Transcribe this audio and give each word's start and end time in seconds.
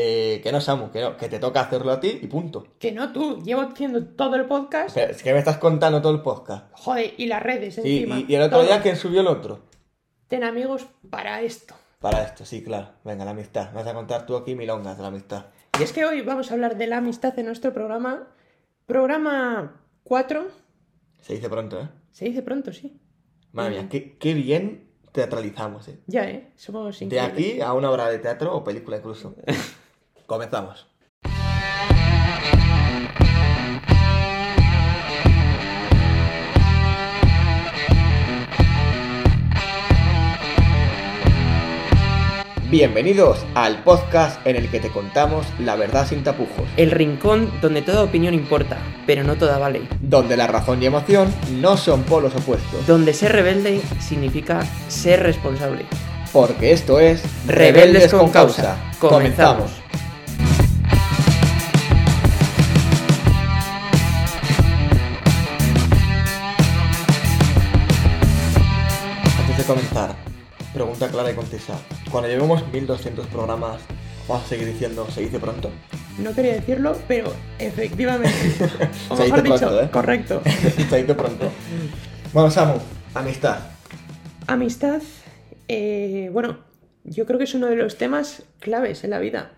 Eh, 0.00 0.40
que 0.44 0.52
no, 0.52 0.60
Samu, 0.60 0.92
que 0.92 1.00
no, 1.00 1.16
que 1.16 1.28
te 1.28 1.40
toca 1.40 1.60
hacerlo 1.60 1.90
a 1.90 1.98
ti 1.98 2.20
y 2.22 2.26
punto. 2.28 2.68
Que 2.78 2.92
no 2.92 3.10
tú, 3.12 3.42
llevo 3.42 3.62
haciendo 3.62 4.04
todo 4.04 4.36
el 4.36 4.44
podcast. 4.46 4.94
Pero 4.94 5.10
es 5.10 5.22
que 5.24 5.32
me 5.32 5.40
estás 5.40 5.58
contando 5.58 6.00
todo 6.00 6.12
el 6.12 6.20
podcast. 6.22 6.66
Joder, 6.72 7.14
y 7.16 7.26
las 7.26 7.42
redes 7.42 7.74
Sí, 7.74 7.80
encima. 8.04 8.20
y, 8.20 8.26
y 8.28 8.34
el 8.36 8.42
otro 8.42 8.58
todo. 8.58 8.66
día, 8.68 8.80
¿quién 8.80 8.94
subió 8.94 9.22
el 9.22 9.26
otro? 9.26 9.60
Ten 10.28 10.44
amigos 10.44 10.86
para 11.10 11.40
esto. 11.42 11.74
Para 12.00 12.22
esto, 12.22 12.44
sí, 12.44 12.62
claro. 12.62 12.90
Venga, 13.02 13.24
la 13.24 13.32
amistad. 13.32 13.70
Me 13.70 13.76
vas 13.82 13.88
a 13.88 13.94
contar 13.94 14.24
tú 14.24 14.36
aquí 14.36 14.54
milongas 14.54 14.96
de 14.96 15.02
la 15.02 15.08
amistad. 15.08 15.46
Y 15.80 15.82
es 15.82 15.92
que 15.92 16.04
hoy 16.04 16.20
vamos 16.22 16.50
a 16.50 16.54
hablar 16.54 16.76
de 16.76 16.86
la 16.86 16.98
amistad 16.98 17.36
en 17.36 17.46
nuestro 17.46 17.72
programa. 17.72 18.28
Programa 18.86 19.82
4. 20.04 20.46
Se 21.22 21.34
dice 21.34 21.48
pronto, 21.50 21.80
¿eh? 21.80 21.88
Se 22.12 22.24
dice 22.26 22.42
pronto, 22.42 22.72
sí. 22.72 23.00
Madre 23.50 23.70
mía, 23.70 23.88
qué, 23.90 24.16
qué 24.16 24.32
bien 24.34 24.90
teatralizamos, 25.12 25.88
¿eh? 25.88 25.98
Ya, 26.06 26.24
¿eh? 26.30 26.52
Somos 26.54 27.00
De 27.00 27.04
increíbles. 27.06 27.32
aquí 27.32 27.60
a 27.60 27.72
una 27.72 27.90
obra 27.90 28.08
de 28.10 28.18
teatro 28.20 28.54
o 28.54 28.62
película 28.62 28.98
incluso. 28.98 29.34
Comenzamos. 30.28 30.86
Bienvenidos 42.70 43.46
al 43.54 43.82
podcast 43.82 44.46
en 44.46 44.56
el 44.56 44.70
que 44.70 44.78
te 44.78 44.90
contamos 44.90 45.46
la 45.58 45.74
verdad 45.74 46.06
sin 46.06 46.22
tapujos, 46.22 46.68
El 46.76 46.90
rincón 46.90 47.50
donde 47.62 47.80
toda 47.80 48.02
opinión 48.02 48.34
importa, 48.34 48.76
pero 49.06 49.24
no 49.24 49.36
toda 49.36 49.58
vale. 49.58 49.82
donde 50.02 50.36
la 50.36 50.46
razón 50.46 50.82
y 50.82 50.86
emoción 50.86 51.32
no 51.52 51.76
son 51.78 52.02
polos 52.02 52.34
opuestos, 52.34 52.86
Donde 52.86 53.14
ser 53.14 53.32
rebelde 53.32 53.80
significa 54.00 54.60
ser 54.88 55.22
responsable. 55.22 55.86
porque 56.32 56.72
esto 56.72 57.00
es 57.00 57.22
Rebeldes 57.46 58.12
con 58.12 58.28
causa. 58.30 58.76
Comenzamos. 59.00 59.70
Pregunta 70.98 71.08
clara 71.10 71.30
y 71.30 71.34
concisa. 71.34 71.78
Cuando 72.10 72.28
llevemos 72.28 72.66
1200 72.72 73.26
programas, 73.28 73.80
¿vamos 74.26 74.44
a 74.44 74.48
seguir 74.48 74.66
diciendo 74.66 75.06
se 75.10 75.20
dice 75.22 75.38
pronto? 75.38 75.70
No 76.18 76.34
quería 76.34 76.54
decirlo, 76.54 76.96
pero 77.06 77.32
efectivamente. 77.58 78.34
O 79.08 79.16
Se 79.16 79.22
mejor 79.24 79.42
dice 79.42 79.54
dicho, 79.54 79.66
pronto, 79.68 79.82
¿eh? 79.82 79.90
correcto. 79.90 80.42
se 80.90 80.96
dice 81.02 81.14
pronto. 81.14 81.50
Bueno, 82.32 82.50
Samu, 82.50 82.78
amistad. 83.14 83.58
Amistad, 84.48 85.00
eh, 85.68 86.30
bueno, 86.32 86.58
yo 87.04 87.26
creo 87.26 87.38
que 87.38 87.44
es 87.44 87.54
uno 87.54 87.68
de 87.68 87.76
los 87.76 87.96
temas 87.96 88.42
claves 88.58 89.04
en 89.04 89.10
la 89.10 89.18
vida. 89.20 89.52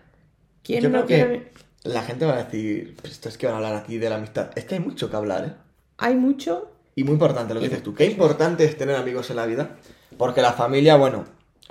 ¿Quién 0.63 0.83
Yo 0.83 0.89
no 0.89 1.05
creo 1.05 1.25
quiere- 1.27 1.51
que 1.83 1.89
la 1.89 2.03
gente 2.03 2.25
va 2.25 2.33
a 2.35 2.43
decir, 2.43 2.95
"Pues 3.01 3.13
esto 3.13 3.29
es 3.29 3.37
que 3.37 3.47
van 3.47 3.55
a 3.55 3.57
hablar 3.57 3.75
aquí 3.75 3.97
de 3.97 4.09
la 4.09 4.17
amistad. 4.17 4.51
Es 4.55 4.65
que 4.65 4.75
hay 4.75 4.81
mucho 4.81 5.09
que 5.09 5.15
hablar, 5.15 5.45
¿eh? 5.45 5.53
Hay 5.97 6.15
mucho, 6.15 6.67
Y 6.95 7.03
muy 7.03 7.13
importante 7.13 7.53
lo 7.53 7.59
que 7.61 7.69
dices 7.69 7.83
tú. 7.83 7.95
Qué 7.95 8.05
importante 8.05 8.65
es 8.65 8.77
tener 8.77 8.95
amigos 8.95 9.29
en 9.31 9.37
la 9.37 9.45
vida. 9.45 9.77
Porque 10.21 10.43
la 10.43 10.53
familia, 10.53 10.97
bueno, 10.97 11.25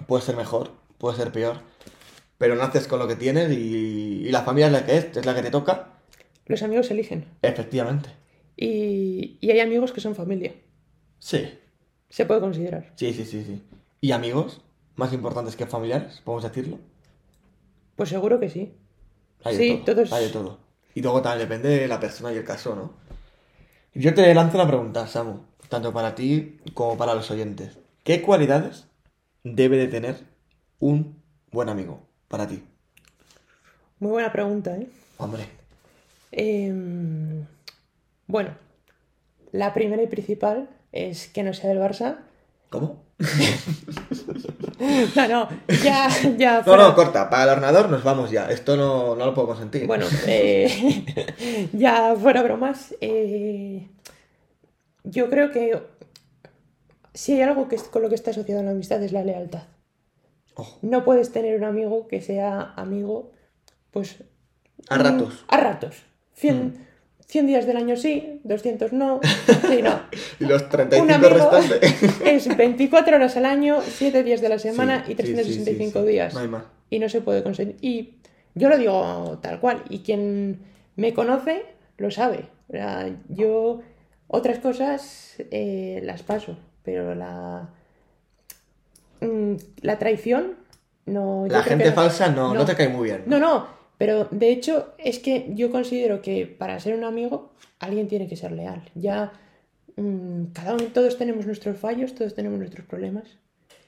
puede 0.09 0.25
ser 0.25 0.35
mejor, 0.37 0.73
puede 0.99 1.17
ser 1.17 1.31
peor. 1.31 1.59
Pero 2.37 2.57
naces 2.57 2.89
con 2.89 2.99
lo 2.99 3.07
que 3.07 3.15
tienes 3.15 3.53
y, 3.53 4.25
y 4.27 4.31
la 4.33 4.43
familia 4.43 4.67
es 4.67 4.73
la 4.73 4.85
que 4.85 4.97
es, 4.97 5.17
es 5.17 5.25
la 5.25 5.37
que 5.37 5.43
te 5.43 5.53
toca. 5.53 5.93
los 6.47 6.61
amigos 6.65 6.89
se 6.89 6.95
eligen. 6.95 7.27
Efectivamente. 7.43 8.11
Y, 8.57 9.39
y 9.41 9.53
hay 9.53 9.61
amigos 9.61 9.93
que 9.93 10.01
son 10.01 10.17
familia. 10.17 10.53
Sí, 11.21 11.49
Se 12.09 12.27
puede 12.27 12.41
considerar. 12.41 12.91
sí, 12.97 13.13
sí, 13.13 13.25
sí, 13.25 13.45
sí. 13.45 13.63
¿Y 14.01 14.11
amigos? 14.11 14.63
Más 14.97 15.13
importantes 15.13 15.55
que 15.55 15.67
familiares, 15.67 16.21
podemos 16.25 16.43
decirlo. 16.43 16.81
Pues 17.95 18.09
seguro 18.09 18.41
que 18.41 18.51
sí. 18.51 18.75
Hay 19.45 19.57
Sí, 19.57 19.69
de 19.69 19.77
todo. 19.85 19.95
todos- 19.95 20.13
Hay 20.13 20.25
de 20.25 20.31
todo. 20.33 20.59
Y 20.97 21.03
luego 21.03 21.23
también 21.23 21.49
depende 21.49 21.69
de 21.69 21.87
la 21.87 22.01
persona 22.01 22.33
y 22.33 22.37
el 22.39 22.45
caso, 22.45 22.75
¿no? 22.75 22.95
Yo 23.95 24.13
te 24.13 24.35
lanzo 24.35 24.57
una 24.59 24.67
pregunta, 24.67 25.07
Samu, 25.07 25.39
tanto 25.69 25.93
para 25.93 26.17
ti 26.17 26.59
como 26.75 26.97
para 26.99 27.15
los 27.15 27.31
oyentes. 27.31 27.79
¿Qué 28.11 28.23
cualidades 28.23 28.89
debe 29.45 29.77
de 29.77 29.87
tener 29.87 30.17
un 30.81 31.23
buen 31.53 31.69
amigo 31.69 32.01
para 32.27 32.49
ti? 32.49 32.61
Muy 34.01 34.11
buena 34.11 34.33
pregunta, 34.33 34.77
¿eh? 34.77 34.89
Hombre, 35.17 35.45
Em, 36.33 37.47
bueno, 38.27 38.51
la 39.53 39.73
primera 39.73 40.03
y 40.03 40.09
principal 40.09 40.69
es 40.91 41.29
que 41.29 41.45
no 41.45 41.55
sea 41.55 41.71
del 41.71 41.79
Barça. 41.79 42.17
¿cómo? 42.69 43.05
No, 45.15 45.29
no, 45.29 45.49
ya, 45.85 46.09
ya. 46.37 46.63
No, 46.67 46.77
no, 46.77 46.95
corta, 46.97 47.31
para 47.31 47.45
el 47.45 47.51
ordenador 47.51 47.91
nos 47.91 48.03
vamos 48.03 48.33
ya. 48.33 48.51
Esto 48.51 48.77
no, 48.77 49.15
no 49.15 49.27
lo 49.27 49.35
puedo 49.35 49.47
consentir. 49.47 49.87
Bueno, 49.87 50.07
eh, 50.27 51.69
ya 51.73 52.17
fuera 52.17 52.43
bromas, 52.43 52.93
eh, 53.01 53.87
yo 55.05 55.31
creo 55.31 55.53
que 55.53 55.81
si 57.15 57.35
hay 57.35 57.43
algo 57.43 57.69
que 57.69 57.77
es- 57.77 57.85
con 57.85 58.03
lo 58.03 58.09
que 58.09 58.15
está 58.15 58.31
asociado 58.31 58.61
a 58.61 58.65
la 58.65 58.71
amistad 58.73 59.03
es 59.03 59.13
la 59.13 59.25
lealtad. 59.25 59.65
Ojo, 60.55 60.79
No 60.83 61.05
puedes 61.05 61.33
tener 61.33 61.57
un 61.57 61.65
amigo 61.65 62.07
que 62.09 62.21
sea 62.21 62.73
amigo, 62.77 63.33
pues... 63.91 64.17
a 64.89 64.97
mm, 64.97 65.01
ratos. 65.01 65.45
A 65.49 65.57
ratos. 65.57 66.03
100, 66.35 66.87
100 67.27 67.47
días 67.47 67.67
del 67.67 67.77
año 67.77 67.97
sí, 67.97 68.41
200 68.45 68.93
no. 68.93 69.21
Sí, 69.69 69.83
no. 69.83 70.01
Y 70.41 70.45
los 70.47 70.63
Un 70.63 70.69
35 70.71 71.13
amigo 71.15 71.29
restantes. 71.51 72.21
es 72.25 72.57
24 72.57 73.17
horas 73.17 73.37
al 73.37 73.47
año, 73.47 73.81
7 73.83 74.23
días 74.25 74.41
de 74.41 74.49
la 74.49 74.59
semana 74.59 75.05
Sí, 75.07 75.13
y 75.13 75.17
sí, 75.17 75.23
sí, 75.23 75.33
365 75.35 76.01
sí, 76.01 76.05
sí. 76.07 76.13
días. 76.13 76.35
No 76.35 76.41
hay 76.41 76.49
más. 76.49 76.65
Y 76.91 76.99
no 76.99 77.09
se 77.09 77.21
puede 77.21 77.43
conseguir. 77.43 77.77
Y 77.81 78.15
yo 78.55 78.69
lo 78.69 78.77
digo 78.79 79.39
tal 79.43 79.61
cual. 79.61 79.85
Y 79.89 80.01
quien 80.01 80.61
me 80.97 81.15
conoce 81.15 81.65
lo 81.99 82.11
sabe. 82.11 82.49
O 82.69 82.73
sea, 82.73 83.09
yo 83.29 83.81
otras 84.27 84.59
cosas 84.59 85.35
eh, 85.51 86.01
las 86.03 86.23
paso, 86.23 86.57
pero 86.83 87.15
la, 87.15 87.69
mm, 89.21 89.55
la 89.83 89.99
traición 89.99 90.57
no. 91.07 91.47
La 91.49 91.63
gente 91.63 91.85
que 91.85 91.93
falsa 91.93 92.29
no, 92.29 92.49
no, 92.49 92.61
No. 92.61 92.65
te 92.65 92.77
cae 92.77 92.89
muy 92.89 93.09
bien. 93.09 93.25
No, 93.27 93.39
no, 93.39 93.67
pero 93.99 94.27
de 94.31 94.51
hecho 94.51 94.95
es 94.99 95.19
que 95.19 95.51
yo 95.55 95.71
considero 95.71 96.23
que 96.23 96.47
para 96.47 96.79
ser 96.81 96.95
un 96.95 97.05
amigo 97.05 97.53
alguien 97.79 98.09
tiene 98.09 98.29
que 98.29 98.37
ser 98.37 98.53
leal. 98.53 98.83
Ya 98.95 99.33
mm, 99.97 100.47
cada 100.53 100.75
uno, 100.75 100.85
todos 100.93 101.19
tenemos 101.19 101.47
nuestros 101.47 101.77
fallos, 101.79 102.15
todos 102.15 102.35
tenemos 102.35 102.59
nuestros 102.59 102.87
problemas. 102.87 103.25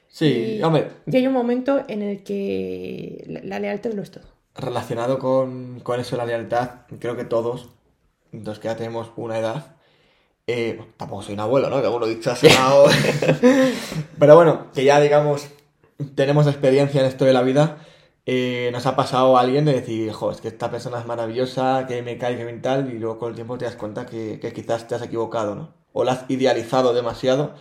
Sí, 0.09 0.57
Y- 0.59 0.63
hombre, 0.63 0.89
Y 1.07 1.15
hay 1.17 1.25
un 1.27 1.33
momento 1.33 1.83
en 1.87 2.01
el 2.03 2.23
que 2.23 3.23
la, 3.27 3.39
la 3.43 3.59
lealtad 3.59 3.93
lo 3.93 4.01
es 4.03 4.11
todo. 4.11 4.25
relacionado 4.55 5.17
con, 5.17 5.79
con 5.79 5.99
eso 5.99 6.15
la 6.17 6.25
lealtad, 6.25 6.81
creo 6.99 7.15
que 7.15 7.23
todos, 7.25 7.69
los 8.31 8.59
que 8.59 8.67
ya 8.67 8.75
tenemos 8.75 9.11
una 9.15 9.39
edad, 9.39 9.72
eh, 10.47 10.79
tampoco 10.97 11.23
soy 11.23 11.35
un 11.35 11.39
abuelo, 11.39 11.69
¿no? 11.69 11.81
Que 11.81 11.87
bueno, 11.87 12.05
dicho. 12.05 12.33
Pero 14.19 14.35
bueno, 14.35 14.67
que 14.73 14.83
ya 14.83 14.99
digamos, 14.99 15.47
tenemos 16.15 16.47
experiencia 16.47 17.01
en 17.01 17.07
esto 17.07 17.25
de 17.25 17.33
la 17.33 17.41
vida, 17.43 17.77
eh, 18.25 18.69
nos 18.71 18.85
ha 18.85 18.95
pasado 18.95 19.37
a 19.37 19.41
alguien 19.41 19.65
de 19.65 19.73
decir, 19.73 20.11
jo, 20.11 20.31
es 20.31 20.41
que 20.41 20.49
esta 20.49 20.69
persona 20.71 20.99
es 20.99 21.05
maravillosa, 21.05 21.85
que 21.87 22.01
me 22.01 22.17
cae, 22.17 22.35
bien 22.35 22.61
tal, 22.61 22.93
y 22.93 22.99
luego 22.99 23.19
con 23.19 23.29
el 23.29 23.35
tiempo 23.35 23.57
te 23.57 23.65
das 23.65 23.75
cuenta 23.75 24.05
que, 24.05 24.39
que 24.39 24.53
quizás 24.53 24.87
te 24.87 24.95
has 24.95 25.01
equivocado, 25.01 25.55
¿no? 25.55 25.73
O 25.93 26.03
la 26.03 26.13
has 26.13 26.25
idealizado 26.29 26.93
demasiado 26.93 27.55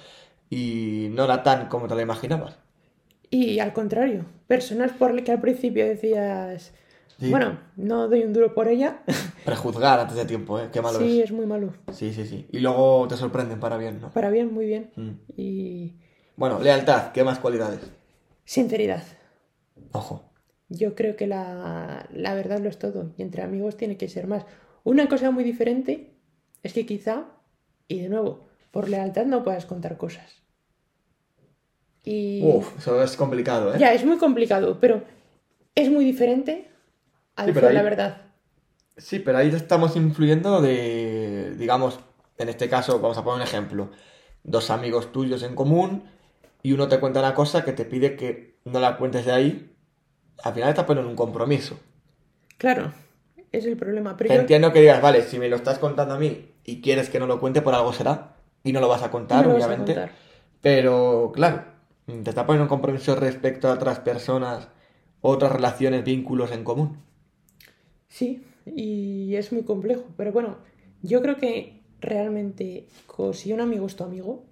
y 0.50 1.08
no 1.12 1.24
era 1.24 1.42
tan 1.42 1.68
como 1.68 1.88
te 1.88 1.94
lo 1.94 2.00
imaginabas. 2.00 2.58
Y 3.30 3.60
al 3.60 3.72
contrario, 3.72 4.26
personas 4.46 4.92
por 4.92 5.14
las 5.14 5.24
que 5.24 5.32
al 5.32 5.40
principio 5.40 5.86
decías, 5.86 6.74
Sí. 7.18 7.30
bueno, 7.30 7.58
no 7.76 8.08
doy 8.08 8.24
un 8.24 8.32
duro 8.32 8.52
por 8.54 8.66
ella, 8.68 9.02
Prejuzgar 9.44 10.00
antes 10.00 10.16
de 10.16 10.24
tiempo, 10.24 10.58
¿eh? 10.58 10.68
Qué 10.72 10.80
malo 10.80 10.98
sí, 10.98 11.18
es. 11.20 11.26
es 11.26 11.32
muy 11.32 11.46
malo. 11.46 11.72
Sí, 11.92 12.12
sí, 12.12 12.26
sí. 12.26 12.46
Y 12.50 12.58
luego 12.60 13.06
te 13.08 13.16
sorprenden 13.16 13.60
para 13.60 13.76
bien, 13.76 14.00
¿no? 14.00 14.10
Para 14.10 14.30
bien, 14.30 14.52
muy 14.52 14.66
bien. 14.66 14.90
Mm. 14.96 15.10
Y 15.36 15.94
Bueno, 16.36 16.58
lealtad, 16.60 17.12
¿qué 17.12 17.22
más 17.24 17.38
cualidades? 17.38 17.80
sinceridad. 18.44 19.02
Ojo. 19.92 20.24
Yo 20.68 20.94
creo 20.94 21.16
que 21.16 21.26
la, 21.26 22.08
la 22.12 22.34
verdad 22.34 22.58
lo 22.60 22.68
es 22.68 22.78
todo. 22.78 23.12
Y 23.16 23.22
entre 23.22 23.42
amigos 23.42 23.76
tiene 23.76 23.96
que 23.96 24.08
ser 24.08 24.26
más. 24.26 24.44
Una 24.84 25.08
cosa 25.08 25.30
muy 25.30 25.44
diferente 25.44 26.14
es 26.62 26.72
que 26.72 26.84
quizá, 26.86 27.26
y 27.88 28.00
de 28.00 28.08
nuevo, 28.08 28.46
por 28.72 28.88
lealtad 28.88 29.26
no 29.26 29.44
puedas 29.44 29.64
contar 29.66 29.96
cosas. 29.96 30.42
Y 32.04 32.42
Uf, 32.44 32.78
eso 32.78 33.02
es 33.02 33.16
complicado, 33.16 33.74
¿eh? 33.74 33.78
ya 33.78 33.92
es 33.92 34.04
muy 34.04 34.18
complicado, 34.18 34.78
pero 34.80 35.02
es 35.74 35.88
muy 35.90 36.04
diferente 36.04 36.68
a 37.36 37.44
Sí, 37.44 37.52
pero 37.52 37.68
ahí- 37.68 37.74
la 37.74 37.82
verdad. 37.82 38.22
Sí, 38.96 39.18
pero 39.18 39.38
ahí 39.38 39.48
estamos 39.48 39.96
influyendo 39.96 40.60
de, 40.60 41.54
digamos, 41.56 41.98
en 42.38 42.48
este 42.48 42.68
caso, 42.68 43.00
vamos 43.00 43.16
a 43.18 43.24
poner 43.24 43.36
un 43.42 43.46
ejemplo, 43.48 43.90
dos 44.44 44.70
amigos 44.70 45.12
tuyos 45.12 45.42
en 45.42 45.54
común 45.54 46.04
y 46.62 46.72
uno 46.72 46.88
te 46.88 47.00
cuenta 47.00 47.20
una 47.20 47.34
cosa 47.34 47.64
que 47.64 47.72
te 47.72 47.84
pide 47.84 48.16
que 48.16 48.56
no 48.64 48.80
la 48.80 48.98
cuentes 48.98 49.24
de 49.24 49.32
ahí, 49.32 49.74
al 50.44 50.52
final 50.54 50.68
estás 50.68 50.84
poniendo 50.84 51.08
un 51.10 51.16
compromiso. 51.16 51.78
Claro, 52.58 52.92
es 53.50 53.64
el 53.64 53.76
problema. 53.76 54.16
Pero 54.16 54.34
yo- 54.34 54.40
entiendo 54.40 54.72
que 54.72 54.80
digas, 54.80 55.00
vale, 55.00 55.22
si 55.22 55.38
me 55.38 55.48
lo 55.48 55.56
estás 55.56 55.78
contando 55.78 56.14
a 56.14 56.18
mí 56.18 56.50
y 56.64 56.80
quieres 56.82 57.08
que 57.08 57.18
no 57.18 57.26
lo 57.26 57.40
cuente, 57.40 57.62
por 57.62 57.74
algo 57.74 57.92
será, 57.92 58.36
y 58.62 58.72
no 58.72 58.80
lo 58.80 58.88
vas 58.88 59.02
a 59.02 59.10
contar, 59.10 59.44
no 59.46 59.52
a 59.52 59.54
obviamente. 59.54 59.94
contar. 59.94 60.12
Pero, 60.60 61.32
claro, 61.34 61.64
te 62.06 62.28
está 62.30 62.46
poniendo 62.46 62.64
un 62.64 62.68
compromiso 62.68 63.16
respecto 63.16 63.68
a 63.68 63.72
otras 63.72 63.98
personas, 64.00 64.68
otras 65.22 65.50
relaciones, 65.50 66.04
vínculos 66.04 66.52
en 66.52 66.62
común. 66.62 66.98
Sí, 68.12 68.44
y 68.66 69.34
es 69.36 69.52
muy 69.52 69.62
complejo. 69.62 70.04
Pero 70.18 70.32
bueno, 70.32 70.58
yo 71.02 71.22
creo 71.22 71.38
que 71.38 71.80
realmente 72.00 72.86
si 73.32 73.52
un 73.54 73.60
amigo 73.62 73.86
es 73.86 73.96
tu 73.96 74.04
amigo, 74.04 74.44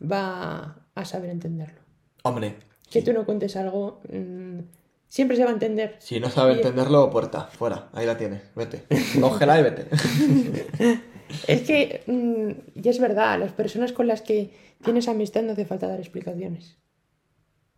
va 0.00 0.86
a 0.94 1.04
saber 1.04 1.30
entenderlo. 1.30 1.80
Hombre, 2.22 2.56
Que 2.90 3.02
tú 3.02 3.12
no 3.12 3.24
cuentes 3.24 3.56
algo, 3.56 4.00
mm, 4.12 4.60
siempre 5.08 5.36
se 5.36 5.42
va 5.44 5.50
a 5.50 5.54
entender. 5.54 5.96
si 5.98 6.20
no 6.20 6.30
sabe 6.30 6.52
Y- 6.52 6.56
entenderlo, 6.56 7.10
puerta, 7.10 7.46
fuera, 7.46 7.88
ahí 7.92 8.06
la 8.06 8.16
tienes, 8.16 8.42
vete. 8.54 8.84
Cógela 9.20 9.58
y 9.60 9.62
vete. 9.64 9.86
Es 11.48 11.62
que, 11.62 12.02
mm, 12.06 12.78
y 12.84 12.88
es 12.88 13.00
verdad, 13.00 13.36
las 13.40 13.50
personas 13.52 13.92
con 13.92 14.06
las 14.06 14.22
que 14.22 14.52
tienes 14.84 15.08
amistad 15.08 15.42
no 15.42 15.52
hace 15.52 15.64
falta 15.66 15.88
dar 15.88 15.98
explicaciones. 15.98 16.78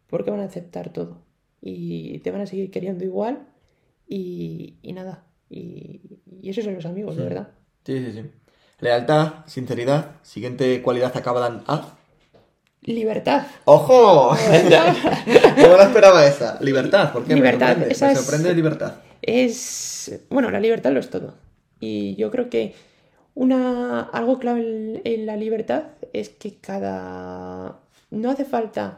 Porque 0.07 0.31
van 0.31 0.41
a 0.41 0.45
aceptar 0.45 0.93
todo. 0.93 1.23
Y 1.63 2.19
te 2.19 2.31
van 2.31 2.43
a 2.43 2.47
seguir 2.47 2.71
queriendo 2.71 3.05
igual. 3.05 3.49
Y, 4.09 4.77
y 4.83 4.93
nada. 4.93 5.25
Y, 5.51 6.01
y 6.41 6.51
esos 6.51 6.65
son 6.65 6.75
los 6.75 6.87
amigos, 6.87 7.17
de 7.17 7.25
verdad. 7.25 7.49
Sí, 7.85 7.99
sí, 8.05 8.13
sí. 8.13 8.31
Lealtad, 8.81 9.45
sinceridad, 9.47 10.13
siguiente 10.23 10.83
cualidad 10.83 11.17
acabada 11.17 11.49
en 11.49 11.63
A. 11.67 11.95
Libertad. 12.83 13.47
¡Ojo! 13.65 14.31
¿Cómo 15.61 15.77
la 15.77 15.85
esperaba 15.85 16.27
esa? 16.27 16.59
Libertad, 16.63 17.13
¿por 17.13 17.25
qué? 17.25 17.35
Libertad, 17.35 17.77
Me 17.77 17.93
sorprende, 17.93 17.93
esa 17.93 18.07
me 18.07 18.13
es- 18.13 18.19
sorprende 18.21 18.55
libertad. 18.55 18.95
Es. 19.23 20.21
Bueno, 20.31 20.51
la 20.51 20.61
libertad 20.61 20.93
lo 20.93 21.01
es 21.01 21.11
todo. 21.11 21.35
Y 21.81 22.15
yo 22.17 22.31
creo 22.31 22.49
que 22.51 22.75
una, 23.35 24.01
algo 24.01 24.39
clave 24.39 25.01
en 25.05 25.27
la 25.27 25.37
libertad 25.37 25.85
es 26.13 26.29
que 26.31 26.55
cada. 26.57 27.81
No 28.11 28.31
hace 28.31 28.45
falta 28.45 28.97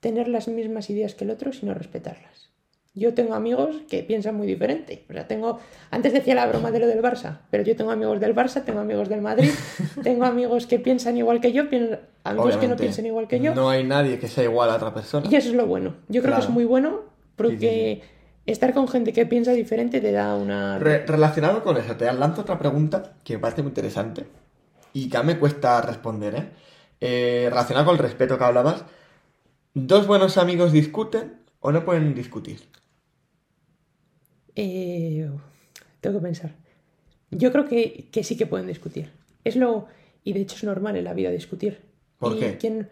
tener 0.00 0.28
las 0.28 0.46
mismas 0.48 0.90
ideas 0.90 1.14
que 1.14 1.24
el 1.24 1.30
otro, 1.30 1.52
sino 1.52 1.74
respetarlas. 1.74 2.50
Yo 2.96 3.12
tengo 3.12 3.34
amigos 3.34 3.82
que 3.88 4.04
piensan 4.04 4.36
muy 4.36 4.46
diferente. 4.46 5.04
O 5.10 5.12
sea, 5.12 5.26
tengo. 5.26 5.58
Antes 5.90 6.12
decía 6.12 6.34
la 6.36 6.46
broma 6.46 6.70
de 6.70 6.78
lo 6.78 6.86
del 6.86 7.02
Barça, 7.02 7.38
pero 7.50 7.64
yo 7.64 7.74
tengo 7.74 7.90
amigos 7.90 8.20
del 8.20 8.34
Barça, 8.36 8.62
tengo 8.64 8.78
amigos 8.80 9.08
del 9.08 9.20
Madrid, 9.20 9.50
tengo 10.04 10.24
amigos 10.24 10.66
que 10.66 10.78
piensan 10.78 11.16
igual 11.16 11.40
que 11.40 11.52
yo, 11.52 11.64
pien- 11.68 11.98
amigos 12.22 12.56
que 12.56 12.68
no 12.68 12.76
piensan 12.76 13.06
igual 13.06 13.26
que 13.26 13.40
yo. 13.40 13.52
No 13.54 13.68
hay 13.68 13.82
nadie 13.82 14.18
que 14.20 14.28
sea 14.28 14.44
igual 14.44 14.70
a 14.70 14.76
otra 14.76 14.94
persona. 14.94 15.26
Y 15.28 15.34
eso 15.34 15.48
es 15.48 15.54
lo 15.56 15.66
bueno. 15.66 15.96
Yo 16.08 16.22
creo 16.22 16.36
que 16.36 16.42
es 16.42 16.48
muy 16.50 16.64
bueno 16.64 17.00
porque 17.34 18.02
Sí, 18.04 18.52
estar 18.52 18.72
con 18.72 18.86
gente 18.86 19.12
que 19.12 19.26
piensa 19.26 19.52
diferente 19.52 20.00
te 20.00 20.12
da 20.12 20.36
una... 20.36 20.78
Re- 20.78 21.04
relacionado 21.04 21.64
con 21.64 21.76
eso, 21.76 21.96
te 21.96 22.12
lanzo 22.12 22.42
otra 22.42 22.58
pregunta 22.60 23.14
que 23.24 23.34
me 23.34 23.40
parece 23.40 23.62
muy 23.62 23.70
interesante 23.70 24.24
y 24.92 25.08
que 25.08 25.16
a 25.16 25.22
mí 25.24 25.32
me 25.32 25.38
cuesta 25.40 25.80
responder, 25.80 26.34
¿eh? 26.36 26.48
Eh, 27.00 27.46
relacionado 27.50 27.86
con 27.86 27.96
el 27.96 28.02
respeto 28.02 28.38
que 28.38 28.44
hablabas, 28.44 28.84
¿dos 29.74 30.06
buenos 30.06 30.38
amigos 30.38 30.70
discuten 30.72 31.40
o 31.58 31.72
no 31.72 31.84
pueden 31.84 32.14
discutir? 32.14 32.60
Eh, 34.56 35.28
tengo 36.00 36.18
que 36.18 36.22
pensar. 36.22 36.54
Yo 37.30 37.50
creo 37.52 37.66
que, 37.66 38.08
que 38.12 38.22
sí 38.24 38.36
que 38.36 38.46
pueden 38.46 38.66
discutir. 38.66 39.10
Es 39.44 39.56
lo... 39.56 39.86
Y 40.22 40.32
de 40.32 40.40
hecho 40.40 40.56
es 40.56 40.64
normal 40.64 40.96
en 40.96 41.04
la 41.04 41.12
vida 41.14 41.30
discutir. 41.30 41.80
¿Por 42.18 42.38
qué? 42.38 42.86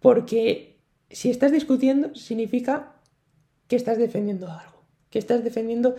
Porque 0.00 0.76
si 1.10 1.30
estás 1.30 1.52
discutiendo 1.52 2.14
significa 2.14 2.94
que 3.68 3.76
estás 3.76 3.98
defendiendo 3.98 4.50
algo. 4.50 4.82
Que 5.10 5.18
estás 5.18 5.42
defendiendo... 5.44 5.96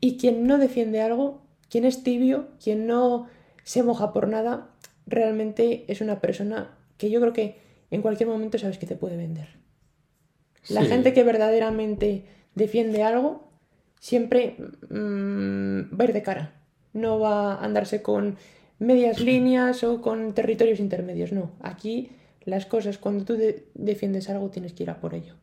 Y 0.00 0.18
quien 0.18 0.46
no 0.46 0.58
defiende 0.58 1.00
algo, 1.00 1.42
quien 1.70 1.84
es 1.84 2.02
tibio, 2.02 2.48
quien 2.62 2.86
no 2.86 3.26
se 3.62 3.82
moja 3.82 4.12
por 4.12 4.28
nada, 4.28 4.70
realmente 5.06 5.84
es 5.88 6.00
una 6.02 6.20
persona 6.20 6.76
que 6.98 7.10
yo 7.10 7.20
creo 7.20 7.32
que 7.32 7.56
en 7.90 8.02
cualquier 8.02 8.28
momento 8.28 8.58
sabes 8.58 8.76
que 8.76 8.86
te 8.86 8.96
puede 8.96 9.16
vender. 9.16 9.48
La 10.68 10.82
Sí. 10.82 10.88
gente 10.88 11.14
que 11.14 11.24
verdaderamente 11.24 12.26
defiende 12.54 13.02
algo 13.02 13.48
siempre 14.04 14.56
mm, 14.90 15.98
va 15.98 16.04
a 16.04 16.04
ir 16.04 16.12
de 16.12 16.22
cara. 16.22 16.52
No 16.92 17.18
va 17.18 17.54
a 17.54 17.64
andarse 17.64 18.02
con 18.02 18.36
medias 18.78 19.18
líneas 19.18 19.82
o 19.82 20.02
con 20.02 20.34
territorios 20.34 20.78
intermedios. 20.78 21.32
No. 21.32 21.52
Aquí 21.62 22.10
las 22.44 22.66
cosas, 22.66 22.98
cuando 22.98 23.24
tú 23.24 23.34
de- 23.34 23.64
defiendes 23.72 24.28
algo, 24.28 24.50
tienes 24.50 24.74
que 24.74 24.82
ir 24.82 24.90
a 24.90 25.00
por 25.00 25.14
ello. 25.14 25.36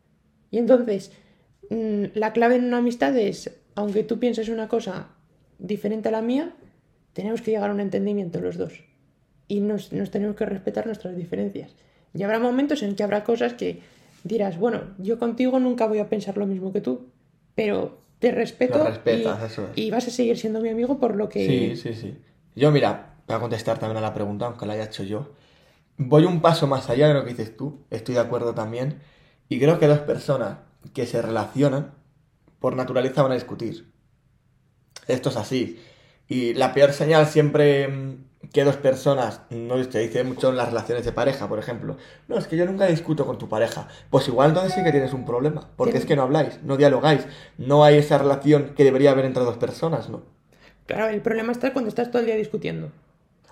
Y 0.52 0.60
entonces, 0.60 1.12
mm, 1.72 2.04
la 2.14 2.34
clave 2.34 2.58
en 2.58 2.66
una 2.66 2.78
amistad 2.78 3.18
es, 3.18 3.50
aunque 3.74 4.04
tú 4.04 4.20
pienses 4.20 4.48
una 4.48 4.68
cosa 4.68 5.08
diferente 5.58 6.10
a 6.10 6.12
la 6.12 6.22
mía, 6.22 6.54
tenemos 7.14 7.42
que 7.42 7.50
llegar 7.50 7.72
a 7.72 7.74
un 7.74 7.80
entendimiento 7.80 8.42
los 8.42 8.58
dos. 8.58 8.84
Y 9.48 9.62
nos, 9.62 9.92
nos 9.92 10.12
tenemos 10.12 10.36
que 10.36 10.46
respetar 10.46 10.86
nuestras 10.86 11.16
diferencias. 11.16 11.76
Y 12.14 12.22
habrá 12.22 12.38
momentos 12.38 12.84
en 12.84 12.96
que 12.96 13.02
habrá 13.02 13.24
cosas 13.24 13.56
que 13.56 13.80
dirás, 14.24 14.60
bueno, 14.60 14.82
yo 15.00 15.18
contigo 15.18 15.60
nunca 15.60 15.88
voy 15.88 15.98
a 15.98 16.10
pensar 16.10 16.38
lo 16.38 16.46
mismo 16.46 16.72
que 16.72 16.82
tú, 16.82 17.08
pero 17.56 17.98
te 18.22 18.32
respeto 18.32 18.78
Lo 18.78 18.84
respetas, 18.86 19.40
y, 19.42 19.46
eso 19.46 19.64
es. 19.64 19.70
y 19.76 19.90
vas 19.90 20.08
a 20.08 20.12
seguir 20.12 20.38
siendo 20.38 20.62
mi 20.62 20.70
amigo 20.70 21.00
por 21.00 21.16
lo 21.16 21.28
que... 21.28 21.76
Sí, 21.76 21.76
sí, 21.76 22.00
sí. 22.00 22.18
Yo, 22.56 22.70
mira, 22.70 23.16
voy 23.28 23.36
a 23.36 23.40
contestar 23.40 23.80
también 23.80 23.98
a 23.98 24.02
la 24.02 24.14
pregunta, 24.14 24.46
aunque 24.46 24.68
la 24.68 24.74
haya 24.74 24.84
hecho 24.84 25.04
yo. 25.04 25.32
Voy 25.98 26.26
un 26.26 26.40
paso 26.40 26.68
más 26.68 26.88
allá 26.92 27.08
de 27.08 27.16
lo 27.16 27.24
que 27.24 27.32
dices 27.32 27.58
tú, 27.58 27.84
estoy 27.90 28.14
de 28.14 28.22
acuerdo 28.22 28.54
también, 28.54 29.00
y 29.50 29.60
creo 29.60 29.80
que 29.80 29.88
dos 29.88 30.00
personas 30.00 30.60
que 30.94 31.08
se 31.08 31.20
relacionan, 31.20 31.96
por 32.60 32.76
naturaleza 32.76 33.24
van 33.24 33.32
a 33.32 33.36
discutir. 33.36 33.92
Esto 35.08 35.30
es 35.30 35.38
así. 35.38 35.82
Y 36.28 36.54
la 36.54 36.76
peor 36.76 36.94
señal 36.94 37.26
siempre 37.26 37.88
mm, 37.88 38.26
que 38.54 38.64
dos 38.64 38.76
personas, 38.78 39.42
no 39.50 39.82
se 39.84 40.00
dice 40.00 40.24
mucho 40.24 40.50
en 40.50 40.58
las 40.58 40.70
relaciones 40.70 41.06
de 41.06 41.12
pareja, 41.12 41.48
por 41.48 41.60
ejemplo. 41.60 41.98
No, 42.28 42.38
es 42.38 42.48
que 42.48 42.58
yo 42.58 42.66
nunca 42.66 42.86
discuto 42.88 43.26
con 43.26 43.38
tu 43.38 43.48
pareja. 43.48 43.88
Pues 44.10 44.28
igual 44.28 44.50
entonces 44.50 44.74
sí 44.74 44.84
que 44.84 44.92
tienes 44.92 45.14
un 45.14 45.26
problema, 45.26 45.70
porque 45.76 45.98
es 45.98 46.06
que 46.06 46.16
no 46.16 46.24
habláis, 46.24 46.62
no 46.64 46.76
dialogáis, 46.78 47.22
no 47.58 47.84
hay 47.84 47.98
esa 47.98 48.18
relación 48.18 48.74
que 48.76 48.84
debería 48.84 49.12
haber 49.12 49.26
entre 49.26 49.44
dos 49.44 49.58
personas, 49.58 50.10
¿no? 50.10 50.24
Claro, 50.88 51.08
el 51.08 51.22
problema 51.22 51.52
está 51.52 51.72
cuando 51.72 51.90
estás 51.90 52.10
todo 52.10 52.20
el 52.20 52.26
día 52.26 52.36
discutiendo. 52.36 52.92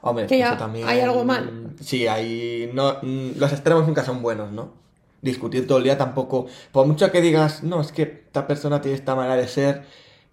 Hombre, 0.02 0.28
Que 0.28 0.42
eso 0.42 0.58
también... 0.58 0.88
hay 0.88 1.02
algo 1.02 1.24
mal. 1.24 1.72
Sí, 1.82 2.08
hay... 2.08 2.70
No, 2.74 2.98
mm, 3.02 3.38
los 3.38 3.52
extremos 3.52 3.86
nunca 3.86 4.04
son 4.04 4.22
buenos, 4.22 4.52
¿no? 4.52 4.74
Discutir 5.22 5.68
todo 5.68 5.78
el 5.78 5.84
día 5.84 5.98
tampoco... 5.98 6.48
Por 6.72 6.88
mucho 6.88 7.12
que 7.12 7.22
digas, 7.22 7.64
no, 7.64 7.82
es 7.82 7.92
que 7.92 8.04
esta 8.04 8.48
persona 8.48 8.82
tiene 8.82 8.96
esta 8.98 9.16
manera 9.16 9.36
de 9.36 9.48
ser 9.48 9.84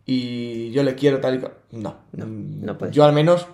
y 0.05 0.71
yo 0.71 0.83
le 0.85 0.95
quiero 0.95 1.21
tal 1.21 1.35
y 1.37 1.39
cual... 1.41 1.55
No. 1.73 1.97
No, 2.13 2.27
Mm, 2.27 2.65
no 2.65 2.79
puede 2.79 2.93
Yo 2.93 3.05
al 3.05 3.13
menos 3.13 3.47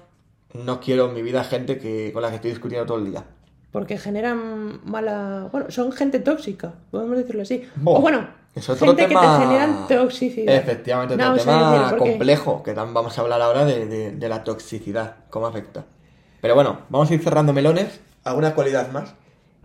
no 0.54 0.81
quiero 0.81 1.08
en 1.08 1.14
mi 1.14 1.22
vida 1.22 1.44
gente 1.44 1.78
que, 1.78 2.12
con 2.12 2.22
la 2.22 2.28
que 2.31 2.37
estoy 2.37 2.50
discutiendo 2.50 2.87
todo 2.87 2.99
el 2.99 3.10
día. 3.10 3.25
Porque 3.70 3.96
generan 3.99 4.81
mala... 4.84 5.49
Bueno, 5.50 5.70
son 5.70 5.93
gente 5.93 6.19
tóxica, 6.20 6.75
podemos 6.90 7.16
decirlo 7.16 7.43
así. 7.43 7.66
O 7.84 8.00
bueno, 8.00 8.28
es 8.54 8.69
otro 8.69 8.88
gente 8.88 9.06
tema... 9.08 9.20
que 9.20 9.26
te 9.26 9.46
generan 9.49 9.88
toxicidad. 9.88 10.54
Efectivamente, 10.54 11.16
No 11.16 11.32
otro 11.32 11.43
tema 11.44 11.87
porque- 11.90 12.11
complejo, 12.11 12.62
que 12.62 12.75
vamos 12.75 13.16
a 13.16 13.21
hablar 13.23 13.40
ahora 13.40 13.64
de, 13.64 13.87
de- 13.87 14.11
de 14.12 14.28
la 14.28 14.44
toxicidad, 14.44 15.16
cómo 15.30 15.47
afecta. 15.47 15.87
Pero 16.42 16.54
bueno, 16.54 16.80
vamos 16.90 17.11
a 17.11 17.14
ir 17.14 17.23
cerrando 17.23 17.52
melones. 17.52 18.00
¿Alguna 18.25 18.54
cualidad 18.54 18.90
más? 18.92 19.14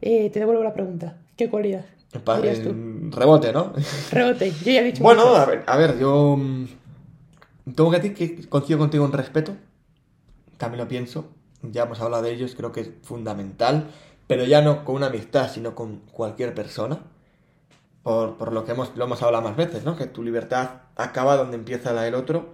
Eh, 0.01 0.29
te 0.31 0.39
devuelvo 0.39 0.63
la 0.63 0.73
pregunta. 0.73 1.17
¿Qué 1.35 1.49
cualidad 1.49 1.85
Pa- 2.23 2.39
tú? 2.41 2.73
rebote, 3.11 3.51
¿no? 3.51 3.73
Rebote, 4.11 4.51
yo 4.63 4.71
ya 4.71 4.79
he 4.81 4.83
dicho 4.85 5.03
Bueno, 5.03 5.23
mucho. 5.25 5.35
a 5.35 5.45
ver, 5.45 5.63
a 5.67 5.77
ver, 5.77 5.99
yo 5.99 6.37
mm, 6.37 6.65
tengo 7.75 7.91
que 7.91 7.97
decir 7.99 8.13
que 8.15 8.47
coincido 8.47 8.79
contigo 8.79 9.05
en 9.05 9.11
respeto. 9.11 9.51
También 10.57 10.83
lo 10.83 10.87
pienso. 10.87 11.29
Ya 11.61 11.83
hemos 11.83 11.99
hablado 12.01 12.23
de 12.23 12.31
ellos, 12.31 12.55
creo 12.55 12.71
que 12.71 12.81
es 12.81 12.89
fundamental. 13.03 13.89
Pero 14.27 14.43
ya 14.43 14.61
no 14.61 14.83
con 14.83 14.95
una 14.95 15.07
amistad, 15.07 15.51
sino 15.51 15.75
con 15.75 15.99
cualquier 16.11 16.53
persona. 16.53 16.99
Por, 18.03 18.37
por 18.37 18.53
lo 18.53 18.65
que 18.65 18.71
hemos, 18.71 18.95
lo 18.95 19.05
hemos 19.05 19.21
hablado 19.21 19.43
más 19.43 19.55
veces, 19.55 19.83
¿no? 19.83 19.95
Que 19.95 20.05
tu 20.07 20.23
libertad 20.23 20.69
acaba 20.95 21.35
donde 21.35 21.57
empieza 21.57 21.93
la 21.93 22.03
del 22.03 22.15
otro. 22.15 22.53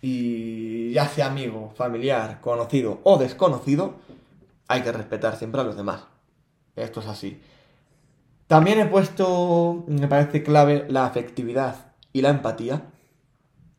Y 0.00 0.92
ya 0.92 1.08
sea 1.08 1.26
amigo, 1.26 1.72
familiar, 1.76 2.40
conocido 2.40 3.00
o 3.04 3.18
desconocido, 3.18 3.94
hay 4.68 4.82
que 4.82 4.92
respetar 4.92 5.36
siempre 5.36 5.60
a 5.60 5.64
los 5.64 5.76
demás. 5.76 6.04
Esto 6.76 7.00
es 7.00 7.06
así. 7.06 7.40
También 8.46 8.80
he 8.80 8.86
puesto, 8.86 9.84
me 9.86 10.08
parece 10.08 10.42
clave, 10.42 10.86
la 10.88 11.06
afectividad 11.06 11.92
y 12.12 12.20
la 12.20 12.30
empatía. 12.30 12.90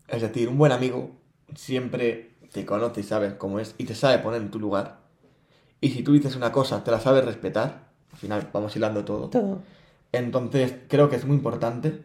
Es 0.07 0.21
decir, 0.21 0.49
un 0.49 0.57
buen 0.57 0.71
amigo 0.71 1.11
siempre 1.55 2.32
te 2.53 2.65
conoce 2.65 3.01
y 3.01 3.03
sabe 3.03 3.37
cómo 3.37 3.59
es 3.59 3.75
y 3.77 3.83
te 3.85 3.95
sabe 3.95 4.19
poner 4.19 4.41
en 4.41 4.51
tu 4.51 4.59
lugar. 4.59 4.99
Y 5.81 5.89
si 5.89 6.03
tú 6.03 6.13
dices 6.13 6.35
una 6.37 6.51
cosa, 6.53 6.83
te 6.83 6.91
la 6.91 6.99
sabes 7.01 7.25
respetar. 7.25 7.89
Al 8.13 8.17
final 8.17 8.49
vamos 8.53 8.75
hilando 8.75 9.03
todo. 9.03 9.29
Todo. 9.29 9.61
Entonces 10.13 10.73
creo 10.87 11.09
que 11.09 11.17
es 11.17 11.25
muy 11.25 11.35
importante. 11.35 12.01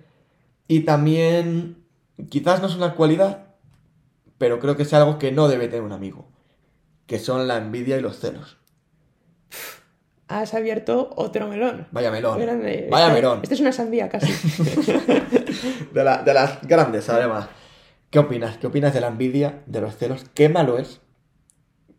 Y 0.66 0.80
también, 0.80 1.84
quizás 2.28 2.60
no 2.60 2.66
es 2.66 2.74
una 2.74 2.94
cualidad, 2.94 3.46
pero 4.38 4.58
creo 4.58 4.76
que 4.76 4.82
es 4.82 4.92
algo 4.94 5.18
que 5.18 5.30
no 5.32 5.46
debe 5.48 5.68
tener 5.68 5.82
un 5.82 5.92
amigo. 5.92 6.26
Que 7.06 7.18
son 7.18 7.46
la 7.46 7.56
envidia 7.58 7.96
y 7.96 8.00
los 8.00 8.18
celos. 8.18 8.56
Has 10.28 10.52
abierto 10.52 11.10
otro 11.16 11.48
melón. 11.48 11.86
Vaya 11.90 12.10
melón. 12.10 12.38
Grande. 12.38 12.86
Vaya 12.90 13.06
Esta- 13.06 13.14
melón. 13.14 13.40
Esta 13.42 13.54
es 13.54 13.60
una 13.60 13.72
sandía 13.72 14.08
casi. 14.10 14.30
De, 15.92 16.04
la- 16.04 16.22
de 16.22 16.34
las 16.34 16.60
grandes, 16.66 17.08
además. 17.08 17.48
¿Qué 18.10 18.18
opinas? 18.18 18.56
¿Qué 18.58 18.66
opinas 18.66 18.94
de 18.94 19.00
la 19.00 19.08
envidia, 19.08 19.62
de 19.66 19.80
los 19.80 19.96
celos? 19.96 20.24
¿Qué 20.34 20.48
malo 20.48 20.78
es? 20.78 21.00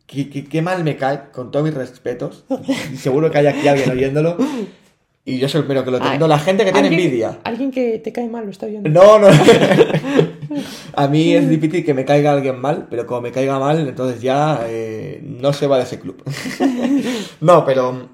¿Qué, 0.07 0.29
qué- 0.29 0.45
qué 0.45 0.61
mal 0.61 0.83
me 0.83 0.97
cae? 0.97 1.29
Con 1.31 1.51
todos 1.51 1.65
mis 1.65 1.75
respetos. 1.75 2.45
Y 2.91 2.97
seguro 2.97 3.29
que 3.29 3.37
hay 3.37 3.47
aquí 3.47 3.67
alguien 3.67 3.91
oyéndolo. 3.91 4.37
Y 5.23 5.37
yo 5.37 5.47
soy 5.47 5.59
el 5.61 5.65
primero 5.67 5.85
que 5.85 5.91
lo 5.91 5.99
tengo. 5.99 6.17
No, 6.17 6.27
la 6.27 6.39
gente 6.39 6.65
que 6.65 6.71
tiene 6.71 6.87
envidia. 6.87 7.39
Alguien 7.43 7.69
que 7.69 7.99
te 7.99 8.11
cae 8.11 8.27
mal 8.27 8.45
lo 8.45 8.51
está 8.51 8.65
viendo. 8.65 8.89
No, 8.89 9.19
no. 9.19 9.27
a 10.95 11.07
mí 11.07 11.33
es 11.35 11.47
difícil 11.47 11.85
que 11.85 11.93
me 11.93 12.05
caiga 12.05 12.31
alguien 12.31 12.59
mal, 12.59 12.87
pero 12.89 13.05
como 13.05 13.21
me 13.21 13.31
caiga 13.31 13.59
mal, 13.59 13.87
entonces 13.87 14.19
ya 14.21 14.61
eh, 14.67 15.19
no 15.23 15.53
se 15.53 15.67
va 15.67 15.77
de 15.77 15.83
ese 15.83 15.99
club. 15.99 16.23
no, 17.41 17.63
pero 17.65 18.09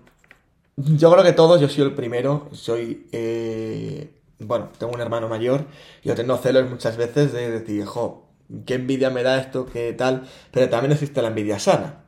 yo 0.76 1.12
creo 1.12 1.24
que 1.24 1.32
todos, 1.32 1.62
yo 1.62 1.70
soy 1.70 1.86
el 1.86 1.94
primero, 1.94 2.50
soy... 2.52 3.08
eh, 3.14 4.10
bueno, 4.40 4.70
tengo 4.78 4.94
un 4.94 5.02
hermano 5.02 5.28
mayor, 5.28 5.66
yo 6.04 6.16
tengo 6.16 6.38
celos 6.38 6.70
muchas 6.70 6.98
veces 6.98 7.32
de 7.32 7.50
decir, 7.50 7.86
jo, 7.86 8.30
qué 8.66 8.76
envidia 8.76 9.10
me 9.10 9.24
da 9.24 9.40
esto, 9.40 9.66
qué 9.66 9.94
tal, 9.94 10.28
pero 10.52 10.70
también 10.70 10.92
existe 10.92 11.22
la 11.22 11.30
envidia 11.30 11.60
sana. 11.60 12.04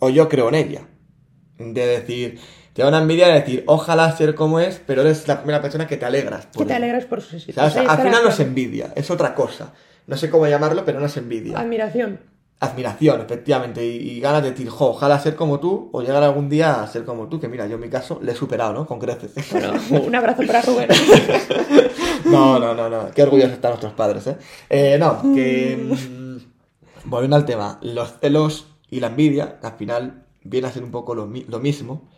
O 0.00 0.10
yo 0.10 0.28
creo 0.28 0.48
en 0.48 0.54
ella. 0.54 0.88
De 1.58 1.86
decir, 1.86 2.38
te 2.72 2.82
da 2.82 2.88
una 2.88 3.00
envidia 3.02 3.26
de 3.28 3.34
decir, 3.40 3.64
ojalá 3.66 4.16
ser 4.16 4.34
como 4.34 4.60
es, 4.60 4.80
pero 4.86 5.02
eres 5.02 5.26
la 5.26 5.38
primera 5.38 5.60
persona 5.60 5.86
que 5.86 5.96
te 5.96 6.06
alegras. 6.06 6.46
Que 6.46 6.58
por 6.58 6.66
te 6.66 6.72
él. 6.76 6.84
alegras 6.84 7.04
por 7.04 7.20
sus. 7.20 7.46
Ahí 7.58 7.86
Al 7.86 7.98
final 7.98 8.22
no 8.22 8.28
es 8.30 8.40
envidia, 8.40 8.92
es 8.94 9.10
otra 9.10 9.34
cosa. 9.34 9.72
No 10.06 10.16
sé 10.16 10.30
cómo 10.30 10.46
llamarlo, 10.46 10.84
pero 10.84 11.00
no 11.00 11.06
es 11.06 11.16
envidia. 11.16 11.58
Admiración. 11.58 12.20
Admiración, 12.60 13.20
efectivamente. 13.20 13.86
Y, 13.86 13.96
y 14.10 14.20
ganas 14.20 14.42
de 14.42 14.50
decir, 14.50 14.68
jo, 14.68 14.86
ojalá 14.90 15.18
ser 15.20 15.36
como 15.36 15.60
tú 15.60 15.90
o 15.92 16.02
llegar 16.02 16.22
algún 16.24 16.48
día 16.48 16.82
a 16.82 16.86
ser 16.88 17.04
como 17.04 17.28
tú. 17.28 17.38
Que 17.38 17.46
mira, 17.48 17.66
yo 17.68 17.76
en 17.76 17.80
mi 17.82 17.88
caso 17.88 18.18
le 18.22 18.32
he 18.32 18.34
superado, 18.34 18.72
¿no? 18.72 18.86
Con 18.86 18.98
creces. 18.98 19.32
Bueno, 19.52 19.72
un 20.06 20.14
abrazo 20.14 20.42
para 20.46 20.62
Rubén. 20.62 20.88
No, 22.24 22.58
no, 22.58 22.74
no, 22.74 22.88
no. 22.90 23.10
Qué 23.14 23.22
orgullosos 23.22 23.54
están 23.54 23.70
nuestros 23.70 23.92
padres, 23.94 24.26
¿eh? 24.26 24.36
Eh, 24.68 24.96
no, 24.98 25.22
que. 25.34 25.76
mm, 25.80 27.08
volviendo 27.08 27.36
al 27.36 27.44
tema, 27.44 27.78
los 27.82 28.18
celos 28.20 28.66
y 28.90 29.00
la 29.00 29.06
envidia, 29.08 29.58
al 29.62 29.72
final 29.74 30.24
viene 30.42 30.66
a 30.66 30.72
ser 30.72 30.82
un 30.82 30.90
poco 30.90 31.14
lo, 31.14 31.26
mi- 31.26 31.44
lo 31.44 31.58
mismo. 31.60 32.08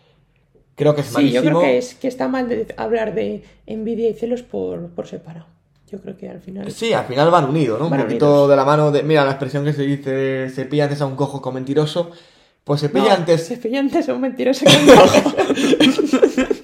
Creo 0.74 0.94
que 0.94 1.02
es 1.02 1.08
Sí, 1.08 1.14
malísimo. 1.14 1.42
yo 1.42 1.48
creo 1.50 1.60
que, 1.60 1.78
es, 1.78 1.94
que 1.94 2.08
está 2.08 2.28
mal 2.28 2.48
de 2.48 2.74
hablar 2.76 3.14
de 3.14 3.44
envidia 3.66 4.08
y 4.08 4.14
celos 4.14 4.42
por, 4.42 4.88
por 4.90 5.06
separado. 5.06 5.46
Yo 5.90 6.00
creo 6.00 6.16
que 6.16 6.28
al 6.28 6.40
final. 6.40 6.70
Sí, 6.70 6.92
al 6.92 7.06
final 7.06 7.30
van 7.30 7.46
unidos, 7.46 7.78
¿no? 7.80 7.86
Un 7.88 7.96
poquito 7.96 8.26
unidos. 8.26 8.50
de 8.50 8.56
la 8.56 8.64
mano 8.64 8.90
de. 8.92 9.02
Mira, 9.02 9.24
la 9.24 9.32
expresión 9.32 9.64
que 9.64 9.72
se 9.72 9.82
dice, 9.82 10.48
se 10.50 10.64
pilla 10.66 10.84
antes 10.84 11.00
a 11.00 11.06
un 11.06 11.16
cojo 11.16 11.42
con 11.42 11.54
mentiroso. 11.54 12.10
Pues 12.62 12.80
se 12.80 12.88
pilla 12.88 13.08
No, 13.08 13.14
antes. 13.14 13.46
Se 13.46 13.56
pilla 13.56 13.80
antes 13.80 14.08
a 14.08 14.14
un 14.14 14.20
mentiroso 14.20 14.64
a 14.68 14.78
un 14.78 14.86
cojo. 14.86 15.34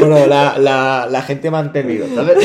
Bueno, 0.00 0.26
la, 0.26 0.58
la, 0.58 1.06
la 1.10 1.22
gente 1.22 1.50
me 1.50 1.58
ha 1.58 1.60
entendido, 1.60 2.06
¿sabes? 2.14 2.38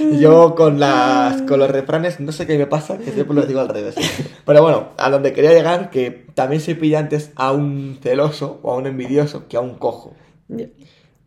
Yo 0.20 0.54
con 0.54 0.78
las 0.78 1.42
con 1.42 1.58
los 1.58 1.68
refranes 1.68 2.20
no 2.20 2.30
sé 2.30 2.46
qué 2.46 2.56
me 2.56 2.66
pasa, 2.68 2.96
que 2.98 3.10
siempre 3.10 3.34
los 3.34 3.48
digo 3.48 3.58
al 3.60 3.68
revés. 3.68 3.96
Pero 4.44 4.62
bueno, 4.62 4.90
a 4.98 5.10
donde 5.10 5.32
quería 5.32 5.52
llegar, 5.52 5.90
que 5.90 6.26
también 6.34 6.60
se 6.60 6.76
pilla 6.76 7.00
antes 7.00 7.32
a 7.34 7.50
un 7.50 7.98
celoso 8.00 8.60
o 8.62 8.72
a 8.72 8.76
un 8.76 8.86
envidioso 8.86 9.48
que 9.48 9.56
a 9.56 9.60
un 9.60 9.74
cojo. 9.74 10.14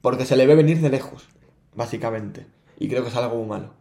Porque 0.02 0.26
se 0.26 0.38
le 0.38 0.48
ve 0.48 0.56
venir 0.56 0.80
de 0.80 0.90
lejos, 0.90 1.28
básicamente. 1.74 2.46
Y 2.80 2.88
creo 2.90 3.04
que 3.04 3.10
es 3.10 3.16
algo 3.16 3.38
muy 3.38 3.48
malo. 3.48 3.74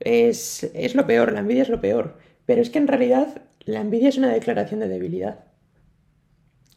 Es, 0.00 0.64
es 0.74 0.94
lo 0.94 1.06
peor, 1.06 1.32
la 1.32 1.40
envidia 1.40 1.62
es 1.62 1.68
lo 1.68 1.80
peor. 1.80 2.16
Pero 2.46 2.62
es 2.62 2.70
que 2.70 2.78
en 2.78 2.88
realidad 2.88 3.42
la 3.64 3.80
envidia 3.80 4.08
es 4.08 4.18
una 4.18 4.28
declaración 4.32 4.80
de 4.80 4.88
debilidad. 4.88 5.40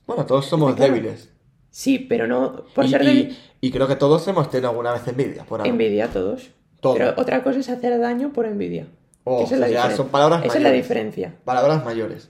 Bueno, 0.05 0.25
todos 0.25 0.45
somos 0.45 0.75
Claro. 0.75 0.93
débiles. 0.93 1.29
Sí, 1.69 1.97
pero 1.99 2.27
no 2.27 2.65
por 2.75 2.85
Y, 2.85 2.89
ser 2.89 3.03
débil. 3.03 3.37
y 3.61 3.71
creo 3.71 3.87
que 3.87 3.95
todos 3.95 4.27
hemos 4.27 4.49
tenido 4.49 4.69
alguna 4.69 4.91
vez 4.93 5.07
envidia 5.07 5.43
por 5.45 5.61
algo. 5.61 5.71
Envidia 5.71 6.07
todos. 6.09 6.51
Todo. 6.81 6.95
Pero 6.95 7.13
otra 7.17 7.41
cosa 7.43 7.59
es 7.59 7.69
hacer 7.69 7.97
daño 7.99 8.33
por 8.33 8.45
envidia. 8.45 8.87
Oh, 9.23 9.43
Esa 9.43 9.55
es 9.55 9.61
la, 9.61 9.69
ya 9.69 9.83
diferen- 9.87 9.95
son 9.97 10.09
palabras 10.09 10.39
Esa 10.43 10.57
es 10.57 10.63
la 10.63 10.69
mayores. 10.69 10.83
diferencia. 10.85 11.35
Palabras 11.45 11.85
mayores. 11.85 12.29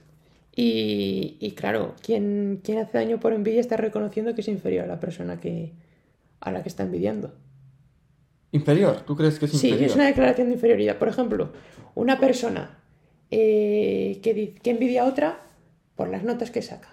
Y, 0.54 1.36
y 1.40 1.50
claro, 1.52 1.94
quien, 2.00 2.60
quien 2.62 2.78
hace 2.78 2.96
daño 2.96 3.18
por 3.18 3.32
envidia 3.32 3.60
está 3.60 3.76
reconociendo 3.76 4.34
que 4.36 4.42
es 4.42 4.48
inferior 4.48 4.84
a 4.84 4.86
la 4.86 5.00
persona 5.00 5.40
que, 5.40 5.72
a 6.40 6.52
la 6.52 6.62
que 6.62 6.68
está 6.68 6.84
envidiando. 6.84 7.34
Inferior, 8.54 9.00
¿tú 9.02 9.16
crees 9.16 9.38
que 9.38 9.46
es 9.46 9.52
Sí, 9.52 9.68
inferior? 9.68 9.90
es 9.90 9.96
una 9.96 10.06
declaración 10.06 10.46
de 10.48 10.54
inferioridad. 10.54 10.96
Por 10.98 11.08
ejemplo, 11.08 11.52
una 11.94 12.18
persona 12.20 12.78
eh, 13.30 14.20
que, 14.22 14.54
que 14.62 14.70
envidia 14.70 15.02
a 15.02 15.06
otra 15.06 15.40
por 15.96 16.08
las 16.08 16.22
notas 16.22 16.50
que 16.50 16.62
saca. 16.62 16.88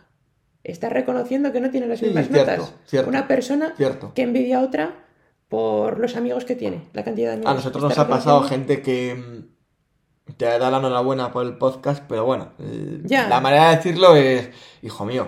Está 0.63 0.89
reconociendo 0.89 1.51
que 1.51 1.59
no 1.61 1.69
tiene 1.71 1.87
las 1.87 1.99
Sí, 1.99 2.05
mismas 2.05 2.27
cierto, 2.29 2.51
notas. 2.51 2.73
cierto, 2.85 3.09
una 3.09 3.27
persona 3.27 3.73
cierto. 3.77 4.11
que 4.13 4.21
envidia 4.23 4.59
a 4.59 4.63
otra 4.63 5.05
por 5.49 5.99
los 5.99 6.15
amigos 6.15 6.45
que 6.45 6.55
tiene, 6.55 6.83
la 6.93 7.03
cantidad 7.03 7.27
de 7.29 7.33
amigos. 7.35 7.51
A 7.51 7.55
nosotros 7.55 7.83
nos 7.83 7.97
ha 7.97 8.07
pasado 8.07 8.43
gente 8.43 8.81
que 8.81 9.15
mm, 9.15 10.33
te 10.37 10.45
da 10.45 10.71
la 10.71 10.77
enhorabuena 10.77 11.31
por 11.31 11.45
el 11.45 11.57
podcast, 11.57 12.03
pero 12.07 12.25
bueno, 12.25 12.53
eh, 12.59 13.01
Ya. 13.05 13.27
la 13.27 13.39
manera 13.41 13.69
de 13.69 13.75
decirlo 13.77 14.15
es, 14.15 14.49
hijo 14.81 15.05
mío. 15.05 15.27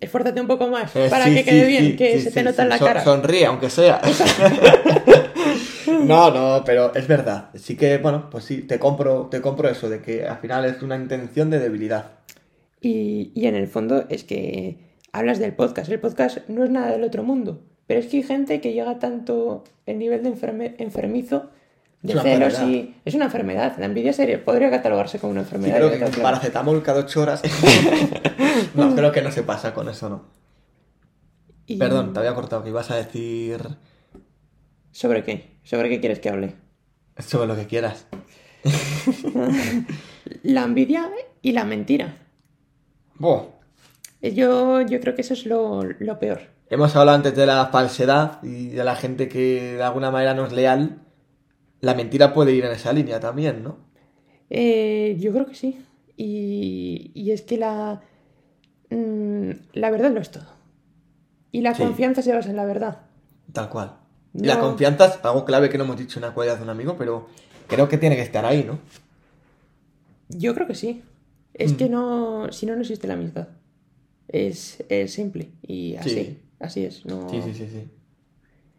Esfuérzate 0.00 0.40
un 0.40 0.46
poco 0.46 0.68
más 0.68 0.94
eh, 0.96 1.06
para 1.10 1.24
sí, 1.26 1.32
que 1.34 1.38
sí, 1.38 1.44
quede 1.50 1.66
bien, 1.66 1.84
sí, 1.86 1.96
que 1.96 2.20
se 2.20 2.30
te 2.30 2.42
nota 2.42 2.62
en 2.62 2.68
la 2.68 2.78
cara. 2.78 3.02
Sonríe, 3.04 3.46
aunque 3.46 3.70
sea. 3.70 4.00
no, 6.04 6.30
no, 6.30 6.62
pero 6.64 6.94
es 6.94 7.06
verdad. 7.06 7.50
Sí 7.54 7.76
que, 7.76 7.98
bueno, 7.98 8.28
pues 8.30 8.44
sí, 8.44 8.62
te 8.62 8.78
compro, 8.78 9.28
te 9.30 9.40
compro 9.40 9.68
eso, 9.68 9.88
de 9.88 10.00
que 10.00 10.24
al 10.26 10.38
final 10.38 10.64
es 10.64 10.82
una 10.82 10.96
intención 10.96 11.50
de 11.50 11.58
debilidad. 11.58 12.12
Y, 12.80 13.32
y 13.34 13.46
en 13.46 13.54
el 13.54 13.66
fondo 13.66 14.04
es 14.08 14.24
que 14.24 14.78
hablas 15.12 15.38
del 15.38 15.54
podcast. 15.54 15.90
El 15.90 16.00
podcast 16.00 16.38
no 16.48 16.64
es 16.64 16.70
nada 16.70 16.92
del 16.92 17.04
otro 17.04 17.22
mundo. 17.22 17.62
Pero 17.86 18.00
es 18.00 18.06
que 18.06 18.18
hay 18.18 18.22
gente 18.22 18.60
que 18.60 18.72
llega 18.72 18.98
tanto 18.98 19.64
el 19.86 19.98
nivel 19.98 20.22
de 20.22 20.30
enferme- 20.34 20.74
enfermizo, 20.78 21.50
de 22.04 22.12
Es 22.12 22.14
una 22.14 22.22
celos 22.22 22.54
enfermedad. 22.54 22.68
y. 22.84 22.94
Es 23.04 23.14
una 23.14 23.24
enfermedad. 23.24 23.76
La 23.78 23.86
envidia 23.86 24.12
seria 24.12 24.44
podría 24.44 24.70
catalogarse 24.70 25.18
como 25.18 25.32
una 25.32 25.40
Sí, 25.42 25.46
enfermedad. 25.46 25.76
creo 25.78 25.90
que 25.90 25.98
con 25.98 26.08
claro. 26.10 26.22
paracetamol 26.22 26.82
cada 26.82 27.00
ocho 27.00 27.22
horas. 27.22 27.42
no, 28.74 28.94
creo 28.94 29.10
que 29.10 29.22
no 29.22 29.32
se 29.32 29.42
pasa 29.42 29.74
con 29.74 29.88
eso, 29.88 30.08
no. 30.08 30.22
Y- 31.66 31.76
Perdón, 31.78 32.12
te 32.12 32.18
había 32.20 32.34
cortado, 32.34 32.62
que 32.62 32.68
ibas 32.68 32.90
a 32.90 32.96
decir 32.96 33.58
¿Sobre 34.92 35.24
qué? 35.24 35.56
¿Sobre 35.64 35.88
qué 35.88 35.98
quieres 35.98 36.20
que 36.20 36.28
hable? 36.28 36.54
sobre 37.18 37.46
lo 37.48 37.56
que 37.56 37.66
quieras. 37.66 38.06
La 40.42 40.62
envidia 40.64 41.10
y 41.42 41.52
la 41.52 41.64
mentira. 41.64 42.16
Buah. 43.16 43.42
Yo, 44.22 44.80
yo 44.82 45.00
creo 45.00 45.14
que 45.14 45.20
eso 45.22 45.34
es 45.34 45.46
lo, 45.46 45.82
lo 45.82 46.18
peor. 46.18 46.40
Hemos 46.70 46.96
hablado 46.96 47.16
antes 47.16 47.36
de 47.36 47.46
la 47.46 47.66
falsedad 47.66 48.42
y 48.42 48.68
de 48.68 48.82
la 48.84 48.96
gente 48.96 49.28
que 49.28 49.74
de 49.76 49.82
alguna 49.82 50.10
manera 50.10 50.34
no 50.34 50.46
es 50.46 50.52
leal. 50.52 51.02
La 51.84 51.94
mentira 51.94 52.32
puede 52.32 52.52
ir 52.52 52.64
en 52.64 52.72
esa 52.72 52.92
línea 52.92 53.20
también, 53.20 53.62
¿no? 53.62 53.76
Eh, 54.50 55.16
yo 55.20 55.32
creo 55.32 55.46
que 55.46 55.54
sí. 55.54 55.84
Y, 56.16 57.10
y 57.14 57.30
es 57.32 57.42
que 57.42 57.56
la, 57.58 58.00
mm, 58.90 59.50
la 59.74 59.90
verdad 59.90 60.10
lo 60.12 60.20
es 60.20 60.30
todo. 60.30 60.46
Y 61.52 61.60
la 61.60 61.74
Sí. 61.74 61.82
confianza 61.82 62.22
se 62.22 62.32
basa 62.32 62.50
en 62.50 62.56
la 62.56 62.64
verdad. 62.64 63.02
Tal 63.52 63.68
cual. 63.68 63.96
Y 64.32 64.44
la 64.44 64.54
No. 64.56 64.62
confianza 64.62 65.06
es 65.06 65.18
algo 65.24 65.44
clave 65.44 65.68
que 65.68 65.78
no 65.78 65.84
hemos 65.84 65.96
dicho 65.98 66.18
en 66.18 66.24
una 66.24 66.34
cualidad 66.34 66.56
de 66.56 66.62
un 66.64 66.70
amigo, 66.70 66.96
pero 66.98 67.28
creo 67.68 67.88
que 67.88 67.98
tiene 67.98 68.16
que 68.16 68.22
estar 68.22 68.44
ahí, 68.44 68.64
¿no? 68.64 68.78
Yo 70.28 70.54
creo 70.54 70.66
que 70.66 70.74
sí. 70.74 71.02
Es 71.52 71.72
Mm. 71.72 71.76
que 71.76 71.88
no, 71.88 72.50
si 72.52 72.66
no, 72.66 72.74
no 72.74 72.80
existe 72.80 73.06
la 73.06 73.14
amistad. 73.14 73.48
Es, 74.28 74.82
es 74.88 75.12
simple 75.12 75.50
y 75.62 75.96
así. 75.96 76.10
Sí. 76.10 76.38
Así 76.58 76.84
es. 76.84 77.04
No... 77.06 77.28
Sí, 77.28 77.40
sí, 77.42 77.54
sí, 77.54 77.68
sí. 77.70 77.88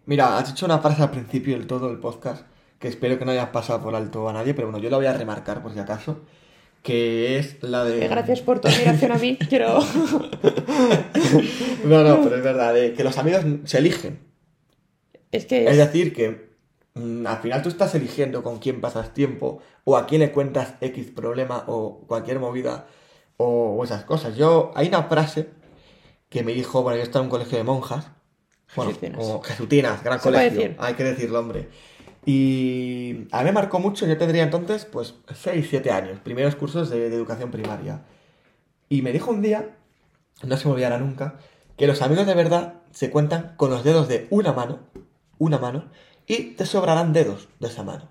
Mira, 0.07 0.37
has 0.37 0.47
dicho 0.47 0.65
una 0.65 0.79
frase 0.79 1.01
al 1.03 1.11
principio 1.11 1.57
del 1.57 1.67
todo 1.67 1.87
del 1.87 1.99
podcast 1.99 2.45
que 2.79 2.87
espero 2.87 3.17
que 3.17 3.25
no 3.25 3.31
hayas 3.31 3.49
pasado 3.49 3.81
por 3.81 3.95
alto 3.95 4.27
a 4.29 4.33
nadie, 4.33 4.53
pero 4.53 4.67
bueno, 4.67 4.79
yo 4.83 4.89
la 4.89 4.97
voy 4.97 5.05
a 5.05 5.13
remarcar 5.13 5.61
por 5.61 5.73
si 5.73 5.79
acaso, 5.79 6.21
que 6.83 7.37
es 7.37 7.61
la 7.63 7.83
de... 7.83 8.05
Eh, 8.05 8.07
Gracias 8.07 8.41
por 8.41 8.59
tu 8.59 8.67
admiración 8.67 9.11
a 9.11 9.17
mí. 9.17 9.37
Quiero. 9.49 9.79
No, 11.85 12.03
no, 12.03 12.21
pero 12.23 12.35
es 12.35 12.43
verdad, 12.43 12.73
de 12.73 12.93
que 12.93 13.03
los 13.03 13.17
amigos 13.17 13.43
se 13.65 13.77
eligen. 13.77 14.19
es 15.31 15.45
que. 15.45 15.67
Es 15.67 15.77
decir, 15.77 16.13
que 16.13 16.49
mm, 16.95 17.25
al 17.25 17.37
final 17.37 17.61
tú 17.61 17.69
estás 17.69 17.95
eligiendo 17.95 18.43
con 18.43 18.59
quién 18.59 18.81
pasas 18.81 19.13
tiempo 19.13 19.61
o 19.83 19.97
a 19.97 20.05
quién 20.05 20.21
le 20.21 20.31
cuentas 20.31 20.75
X 20.81 21.11
problema 21.11 21.63
o 21.67 22.05
cualquier 22.07 22.39
movida 22.39 22.87
o, 23.37 23.75
o 23.77 23.83
esas 23.83 24.03
cosas. 24.03 24.35
Yo, 24.35 24.71
hay 24.75 24.87
una 24.87 25.03
frase 25.03 25.49
que 26.29 26.43
me 26.43 26.53
dijo, 26.53 26.83
bueno, 26.83 26.97
yo 26.97 27.03
estaba 27.03 27.23
en 27.23 27.27
un 27.27 27.31
colegio 27.31 27.57
de 27.57 27.63
monjas, 27.63 28.07
bueno, 28.75 28.91
Jesutinas. 28.91 29.19
o 29.21 29.41
jesutinas, 29.41 30.03
gran 30.03 30.19
colegio, 30.19 30.59
decir. 30.59 30.75
hay 30.79 30.93
que 30.95 31.03
decirlo, 31.03 31.39
hombre. 31.39 31.69
Y 32.25 33.27
a 33.31 33.39
mí 33.39 33.45
me 33.45 33.51
marcó 33.51 33.79
mucho, 33.79 34.07
yo 34.07 34.17
tendría 34.17 34.43
entonces, 34.43 34.85
pues, 34.85 35.15
6, 35.33 35.67
7 35.69 35.91
años, 35.91 36.19
primeros 36.19 36.55
cursos 36.55 36.89
de, 36.89 37.09
de 37.09 37.15
educación 37.15 37.51
primaria. 37.51 38.03
Y 38.89 39.01
me 39.03 39.11
dijo 39.11 39.31
un 39.31 39.41
día, 39.41 39.77
no 40.43 40.57
se 40.57 40.67
me 40.67 40.73
olvidará 40.73 40.97
nunca, 40.97 41.37
que 41.77 41.87
los 41.87 42.01
amigos 42.01 42.25
de 42.25 42.33
verdad 42.33 42.81
se 42.91 43.11
cuentan 43.11 43.53
con 43.57 43.69
los 43.69 43.83
dedos 43.83 44.07
de 44.07 44.27
una 44.31 44.53
mano, 44.53 44.79
una 45.37 45.59
mano, 45.59 45.91
y 46.27 46.51
te 46.55 46.65
sobrarán 46.65 47.13
dedos 47.13 47.47
de 47.59 47.67
esa 47.67 47.83
mano. 47.83 48.09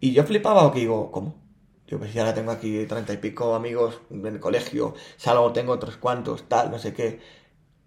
Y 0.00 0.12
yo 0.12 0.24
flipaba 0.24 0.64
o 0.64 0.72
que 0.72 0.80
digo, 0.80 1.10
¿cómo? 1.10 1.34
Yo 1.86 1.98
pues 1.98 2.16
ahora 2.16 2.34
tengo 2.34 2.52
aquí 2.52 2.86
treinta 2.86 3.12
y 3.12 3.16
pico 3.16 3.54
amigos 3.54 4.00
en 4.10 4.24
el 4.24 4.40
colegio, 4.40 4.94
salgo, 5.16 5.52
tengo 5.52 5.72
otros 5.72 5.96
cuantos, 5.96 6.48
tal, 6.48 6.70
no 6.70 6.78
sé 6.78 6.94
qué. 6.94 7.20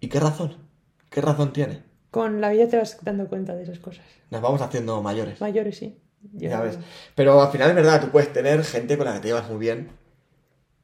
¿Y 0.00 0.08
qué 0.08 0.20
razón? 0.20 0.68
¿Qué 1.10 1.20
razón 1.22 1.52
tiene? 1.52 1.82
Con 2.14 2.40
la 2.40 2.50
vida 2.50 2.68
te 2.68 2.76
vas 2.76 2.96
dando 3.02 3.26
cuenta 3.26 3.56
de 3.56 3.64
esas 3.64 3.80
cosas. 3.80 4.04
Nos 4.30 4.40
vamos 4.40 4.62
haciendo 4.62 5.02
mayores. 5.02 5.40
Mayores, 5.40 5.76
sí. 5.76 5.98
Yo- 6.32 6.48
Ya 6.48 6.60
ves. 6.60 6.78
Pero 7.16 7.42
al 7.42 7.50
final 7.50 7.70
es 7.70 7.74
verdad, 7.74 8.00
tú 8.00 8.10
puedes 8.10 8.32
tener 8.32 8.62
gente 8.62 8.96
con 8.96 9.06
la 9.06 9.14
que 9.14 9.20
te 9.20 9.28
llevas 9.28 9.48
muy 9.50 9.58
bien, 9.58 9.90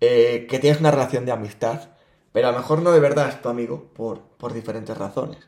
eh, 0.00 0.46
que 0.50 0.58
tienes 0.58 0.80
una 0.80 0.90
relación 0.90 1.24
de 1.26 1.32
amistad, 1.32 1.90
pero 2.32 2.48
a 2.48 2.50
lo 2.52 2.58
mejor 2.58 2.82
no 2.82 2.90
de 2.90 2.98
verdad 2.98 3.28
es 3.28 3.40
tu 3.40 3.48
amigo 3.48 3.92
por, 3.94 4.22
por 4.38 4.52
diferentes 4.52 4.98
razones. 4.98 5.38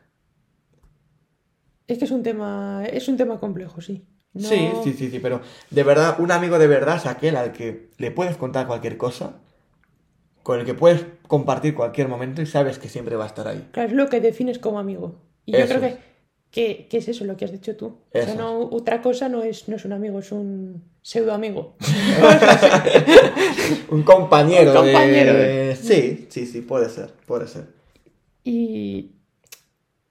Es 1.87 1.97
que 1.99 2.05
es 2.05 2.11
un 2.11 2.23
tema, 2.23 2.85
es 2.85 3.07
un 3.09 3.17
tema 3.17 3.39
complejo, 3.41 3.81
sí. 3.81 4.05
No- 4.33 4.47
Sí, 4.47 4.71
sí, 4.83 4.93
sí, 4.93 5.11
sí, 5.11 5.19
pero 5.19 5.41
de 5.69 5.83
verdad, 5.83 6.15
un 6.19 6.31
amigo 6.31 6.57
de 6.59 6.67
verdad 6.67 6.95
es 6.95 7.05
aquel 7.05 7.35
al 7.35 7.51
que 7.51 7.89
le 7.97 8.09
puedes 8.11 8.37
contar 8.37 8.67
cualquier 8.67 8.97
cosa, 8.97 9.41
con 10.43 10.59
el 10.59 10.65
que 10.65 10.73
puedes 10.73 11.05
compartir 11.27 11.75
cualquier 11.75 12.07
momento 12.07 12.41
y 12.41 12.45
sabes 12.45 12.79
que 12.79 12.89
siempre 12.89 13.15
va 13.15 13.25
a 13.25 13.27
estar 13.27 13.47
ahí. 13.47 13.67
Claro, 13.73 13.89
es 13.89 13.95
lo 13.95 14.07
que 14.09 14.21
defines 14.21 14.59
como 14.59 14.79
amigo. 14.79 15.22
Y 15.45 15.53
yo 15.53 15.65
creo 15.67 15.81
que, 15.81 15.97
que, 16.51 16.87
que 16.87 16.97
es 16.97 17.07
eso 17.07 17.25
lo 17.25 17.35
que 17.35 17.45
has 17.45 17.51
dicho 17.51 17.75
tú. 17.75 17.97
O 18.13 18.21
sea, 18.21 18.35
no, 18.35 18.69
otra 18.69 19.01
cosa 19.01 19.29
no 19.29 19.43
es, 19.43 19.67
no 19.67 19.75
es 19.75 19.85
un 19.85 19.93
amigo, 19.93 20.19
es 20.19 20.31
un 20.31 20.83
pseudo 21.01 21.33
amigo. 21.33 21.75
Un 23.89 24.03
compañero, 24.03 24.71
Un 24.71 24.77
compañero 24.77 25.33
de... 25.33 25.75
Sí, 25.75 26.27
sí, 26.29 26.45
sí, 26.45 26.61
puede 26.61 26.89
ser, 26.89 27.11
puede 27.27 27.47
ser. 27.47 27.67
Y, 28.43 29.11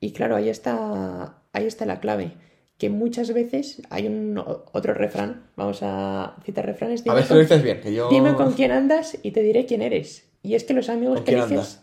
y 0.01 0.13
claro, 0.13 0.37
ahí 0.37 0.49
está, 0.49 1.43
ahí 1.53 1.67
está 1.67 1.87
la 1.87 2.01
clave. 2.01 2.33
Que 2.79 2.91
muchas 2.91 3.33
veces 3.33 3.83
hay 3.91 4.07
un 4.07 4.39
otro 4.39 4.95
refrán, 4.95 5.47
vamos 5.57 5.81
a 5.83 6.37
citar 6.45 6.67
refranes. 6.67 7.01
A 7.01 7.05
dime 7.05 7.15
ver 7.17 7.25
si 7.25 7.35
lo 7.35 7.41
dices 7.41 7.63
bien, 7.63 7.81
que 7.81 7.95
yo... 7.95 8.09
Dime 8.09 8.35
con 8.35 8.53
quién 8.53 8.73
andas 8.73 9.19
y 9.23 9.31
te 9.31 9.43
diré 9.43 9.67
quién 9.67 9.83
eres. 9.83 10.29
Y 10.43 10.55
es 10.55 10.65
que 10.65 10.75
los 10.75 10.89
amigos 10.89 11.17
¿Con 11.17 11.25
que 11.25 11.37
andas? 11.37 11.83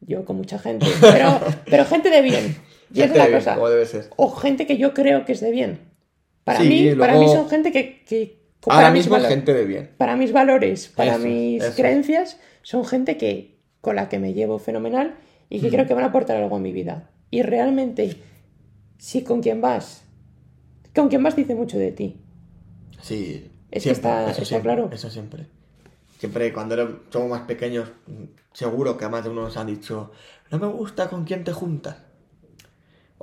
yo 0.00 0.24
con 0.24 0.36
mucha 0.36 0.58
gente, 0.58 0.86
pero, 1.00 1.38
pero 1.66 1.84
gente 1.84 2.10
de 2.10 2.22
bien. 2.22 2.56
Y 2.94 3.00
esa 3.00 3.04
es 3.04 3.10
Gente 3.12 3.18
la 3.18 3.26
bien, 3.26 3.38
cosa. 3.38 3.54
como 3.54 3.68
debe 3.68 3.86
ser. 3.86 4.10
O 4.16 4.30
gente 4.30 4.66
que 4.66 4.76
yo 4.76 4.92
creo 4.94 5.24
que 5.24 5.32
es 5.32 5.40
de 5.40 5.50
bien. 5.50 5.80
Para, 6.44 6.58
Sí, 6.60 6.68
mí, 6.68 6.94
para 6.96 7.18
mí 7.18 7.26
son 7.28 7.48
gente 7.48 7.72
que, 7.72 8.02
Ahora 8.66 8.90
mis 8.90 9.04
mismo 9.04 9.16
valo- 9.16 9.28
gente 9.28 9.54
de 9.54 9.64
bien. 9.64 9.90
para 9.96 10.16
mis 10.16 10.32
valores, 10.32 10.88
para 10.94 11.12
Eso, 11.16 11.24
mis 11.26 11.62
eso. 11.62 11.74
creencias, 11.76 12.38
son 12.62 12.84
gente 12.84 13.16
que 13.16 13.58
con 13.80 13.96
la 13.96 14.08
que 14.08 14.18
me 14.18 14.34
llevo 14.34 14.58
fenomenal 14.58 15.14
y 15.48 15.60
que 15.60 15.68
creo 15.70 15.86
que 15.86 15.94
van 15.94 16.04
a 16.04 16.08
aportar 16.08 16.36
algo 16.36 16.56
a 16.56 16.60
mi 16.60 16.72
vida. 16.72 17.10
Y 17.30 17.42
realmente, 17.42 18.16
si 18.98 19.22
con 19.22 19.40
quien 19.42 19.60
vas, 19.60 20.04
con 20.94 21.08
quien 21.08 21.22
vas 21.22 21.34
dice 21.34 21.54
mucho 21.54 21.78
de 21.78 21.92
ti. 21.92 22.16
Sí, 23.00 23.50
Es 23.70 23.82
que 23.84 23.94
siempre, 23.94 24.10
está- 24.10 24.22
eso 24.22 24.30
está 24.30 24.44
siempre, 24.44 24.72
claro. 24.74 24.90
Eso 24.92 25.10
siempre. 25.10 25.46
Siempre 26.18 26.52
cuando 26.52 26.74
éramos- 26.74 26.96
somos 27.10 27.30
más 27.30 27.40
pequeños, 27.42 27.90
seguro 28.52 28.96
que 28.96 29.04
a 29.04 29.08
más 29.08 29.24
de 29.24 29.30
uno 29.30 29.42
nos 29.42 29.56
han 29.56 29.66
dicho, 29.66 30.12
no 30.50 30.58
me 30.58 30.66
gusta 30.68 31.08
con 31.08 31.24
quién 31.24 31.42
te 31.42 31.52
juntas. 31.52 31.96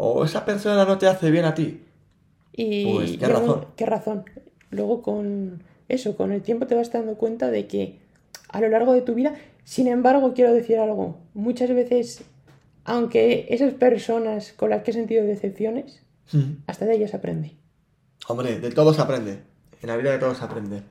O 0.01 0.23
esa 0.23 0.45
persona 0.45 0.85
no 0.85 0.97
te 0.97 1.07
hace 1.07 1.29
bien 1.29 1.43
a 1.43 1.53
ti. 1.53 1.83
Y 2.53 2.85
Pues, 2.85 3.17
qué 3.17 3.27
razón. 3.27 3.65
qué 3.75 3.85
razón. 3.85 4.23
Luego 4.71 5.01
con 5.01 5.61
eso, 5.89 6.15
con 6.15 6.31
el 6.31 6.41
tiempo 6.41 6.67
te 6.67 6.75
vas 6.75 6.89
dando 6.89 7.15
cuenta 7.15 7.51
de 7.51 7.67
que 7.67 7.99
a 8.47 8.61
lo 8.61 8.69
largo 8.69 8.93
de 8.93 9.01
tu 9.01 9.13
vida, 9.13 9.35
sin 9.65 9.87
embargo, 9.87 10.33
quiero 10.33 10.53
decir 10.53 10.77
algo, 10.79 11.17
muchas 11.33 11.69
veces, 11.71 12.23
aunque 12.85 13.47
esas 13.49 13.73
personas 13.73 14.53
con 14.53 14.69
las 14.69 14.83
que 14.83 14.91
he 14.91 14.93
sentido 14.93 15.25
decepciones, 15.25 16.01
hasta 16.65 16.85
de 16.85 16.95
ellas 16.95 17.13
aprende. 17.13 17.57
Hombre, 18.29 18.57
de 18.57 18.71
todo 18.71 18.93
se 18.93 19.01
aprende. 19.01 19.41
En 19.81 19.89
la 19.89 19.97
vida 19.97 20.13
de 20.13 20.19
todo 20.19 20.33
se 20.33 20.45
aprende. 20.45 20.81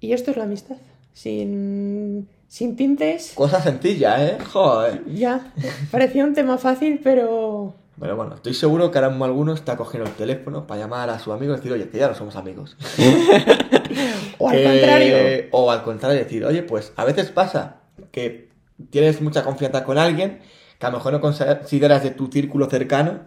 Y 0.00 0.12
esto 0.12 0.32
es 0.32 0.36
la 0.36 0.44
amistad. 0.44 0.76
Sin, 1.14 2.28
sin 2.52 2.76
tintes, 2.76 3.32
Cosa 3.34 3.62
sencilla, 3.62 4.22
¿eh? 4.22 4.36
Joder. 4.52 5.02
ya. 5.06 5.54
Parecía 5.90 6.22
un 6.22 6.34
tema 6.34 6.58
fácil, 6.58 7.00
pero... 7.02 7.72
Pero 7.98 8.14
bueno, 8.14 8.34
estoy 8.34 8.52
seguro 8.52 8.90
que 8.90 8.98
ahora 8.98 9.08
mismo 9.08 9.24
alguno 9.24 9.54
está 9.54 9.78
cogiendo 9.78 10.10
el 10.10 10.14
teléfono 10.14 10.66
para 10.66 10.80
llamar 10.80 11.08
a 11.08 11.18
su 11.18 11.32
amigo 11.32 11.54
y 11.54 11.56
decir, 11.56 11.72
oye, 11.72 11.88
que 11.88 11.96
ya 11.96 12.08
no 12.08 12.14
somos 12.14 12.36
amigos. 12.36 12.76
O 14.38 14.48
al 14.50 14.62
contrario. 14.62 15.16
O 15.52 15.70
al 15.70 15.82
contrario, 15.82 16.18
decir, 16.18 16.44
oye, 16.44 16.62
pues 16.62 16.92
a 16.96 17.04
veces 17.04 17.30
pasa 17.30 17.76
que 18.10 18.50
tienes 18.90 19.22
mucha 19.22 19.44
confianza 19.44 19.84
con 19.84 19.96
alguien 19.96 20.40
que 20.78 20.86
a 20.86 20.90
lo 20.90 20.96
mejor 20.98 21.12
no 21.12 21.20
consideras 21.20 22.02
de 22.02 22.10
tu 22.10 22.26
círculo 22.26 22.68
cercano 22.68 23.20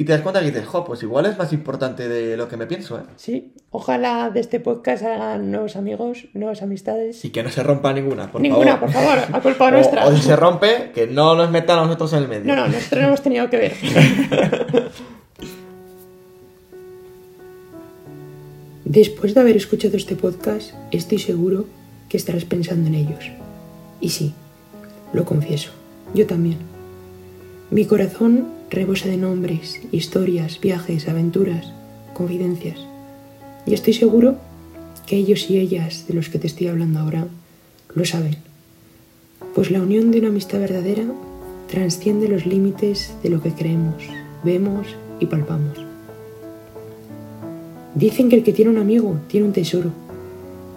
y 0.00 0.04
te 0.04 0.12
das 0.12 0.22
cuenta 0.22 0.40
que 0.40 0.46
dices, 0.46 0.66
jo, 0.66 0.84
pues 0.84 1.02
igual 1.02 1.26
es 1.26 1.36
más 1.36 1.52
importante 1.52 2.08
de 2.08 2.36
lo 2.36 2.48
que 2.48 2.56
me 2.56 2.66
pienso, 2.66 2.98
¿eh? 2.98 3.02
Sí, 3.16 3.52
ojalá 3.70 4.30
de 4.30 4.40
este 4.40 4.58
podcast 4.58 5.02
hagan 5.04 5.50
nuevos 5.50 5.76
amigos, 5.76 6.28
nuevas 6.32 6.62
amistades. 6.62 7.22
Y 7.24 7.30
que 7.30 7.42
no 7.42 7.50
se 7.50 7.62
rompa 7.62 7.92
ninguna, 7.92 8.32
por 8.32 8.40
Ninguna, 8.40 8.78
favor. 8.78 8.92
por 8.92 9.02
favor, 9.02 9.18
a 9.36 9.40
culpa 9.40 9.64
O- 9.68 9.70
nuestra. 9.70 10.06
O, 10.06 10.16
si 10.16 10.22
se 10.22 10.36
rompe, 10.36 10.90
que 10.94 11.06
no 11.06 11.34
nos 11.34 11.50
metan 11.50 11.78
a 11.80 11.82
nosotros 11.82 12.12
en 12.14 12.18
el 12.22 12.28
medio. 12.28 12.44
No, 12.46 12.56
no, 12.56 12.66
nosotros 12.68 13.00
no 13.02 13.06
hemos 13.08 13.20
tenido 13.22 13.50
que 13.50 13.56
ver. 13.58 13.72
Después 18.84 19.34
de 19.34 19.40
haber 19.40 19.56
escuchado 19.56 19.96
este 19.96 20.16
podcast, 20.16 20.72
estoy 20.90 21.18
seguro 21.18 21.66
que 22.08 22.16
estarás 22.16 22.44
pensando 22.44 22.88
en 22.88 22.94
ellos. 22.94 23.30
Y 24.00 24.08
sí, 24.10 24.32
lo 25.12 25.24
confieso, 25.24 25.70
yo 26.14 26.26
también. 26.26 26.58
Mi 27.70 27.84
corazón 27.84 28.48
rebosa 28.70 29.08
de 29.08 29.16
nombres, 29.16 29.80
historias, 29.90 30.60
viajes, 30.60 31.08
aventuras, 31.08 31.72
confidencias. 32.14 32.78
Y 33.66 33.74
estoy 33.74 33.92
seguro 33.92 34.36
que 35.06 35.16
ellos 35.16 35.50
y 35.50 35.58
ellas 35.58 36.06
de 36.06 36.14
los 36.14 36.28
que 36.28 36.38
te 36.38 36.46
estoy 36.46 36.68
hablando 36.68 37.00
ahora 37.00 37.26
lo 37.94 38.04
saben. 38.04 38.36
Pues 39.54 39.70
la 39.70 39.82
unión 39.82 40.12
de 40.12 40.20
una 40.20 40.28
amistad 40.28 40.60
verdadera 40.60 41.04
transciende 41.68 42.28
los 42.28 42.46
límites 42.46 43.12
de 43.22 43.30
lo 43.30 43.42
que 43.42 43.52
creemos, 43.52 44.04
vemos 44.44 44.86
y 45.18 45.26
palpamos. 45.26 45.78
Dicen 47.94 48.28
que 48.28 48.36
el 48.36 48.44
que 48.44 48.52
tiene 48.52 48.70
un 48.70 48.78
amigo 48.78 49.18
tiene 49.26 49.46
un 49.46 49.52
tesoro, 49.52 49.90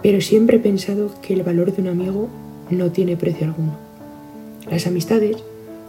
pero 0.02 0.20
siempre 0.20 0.56
he 0.56 0.60
pensado 0.60 1.14
que 1.22 1.34
el 1.34 1.44
valor 1.44 1.72
de 1.72 1.82
un 1.82 1.88
amigo 1.88 2.28
no 2.70 2.90
tiene 2.90 3.16
precio 3.16 3.46
alguno. 3.46 3.76
Las 4.68 4.86
amistades, 4.86 5.36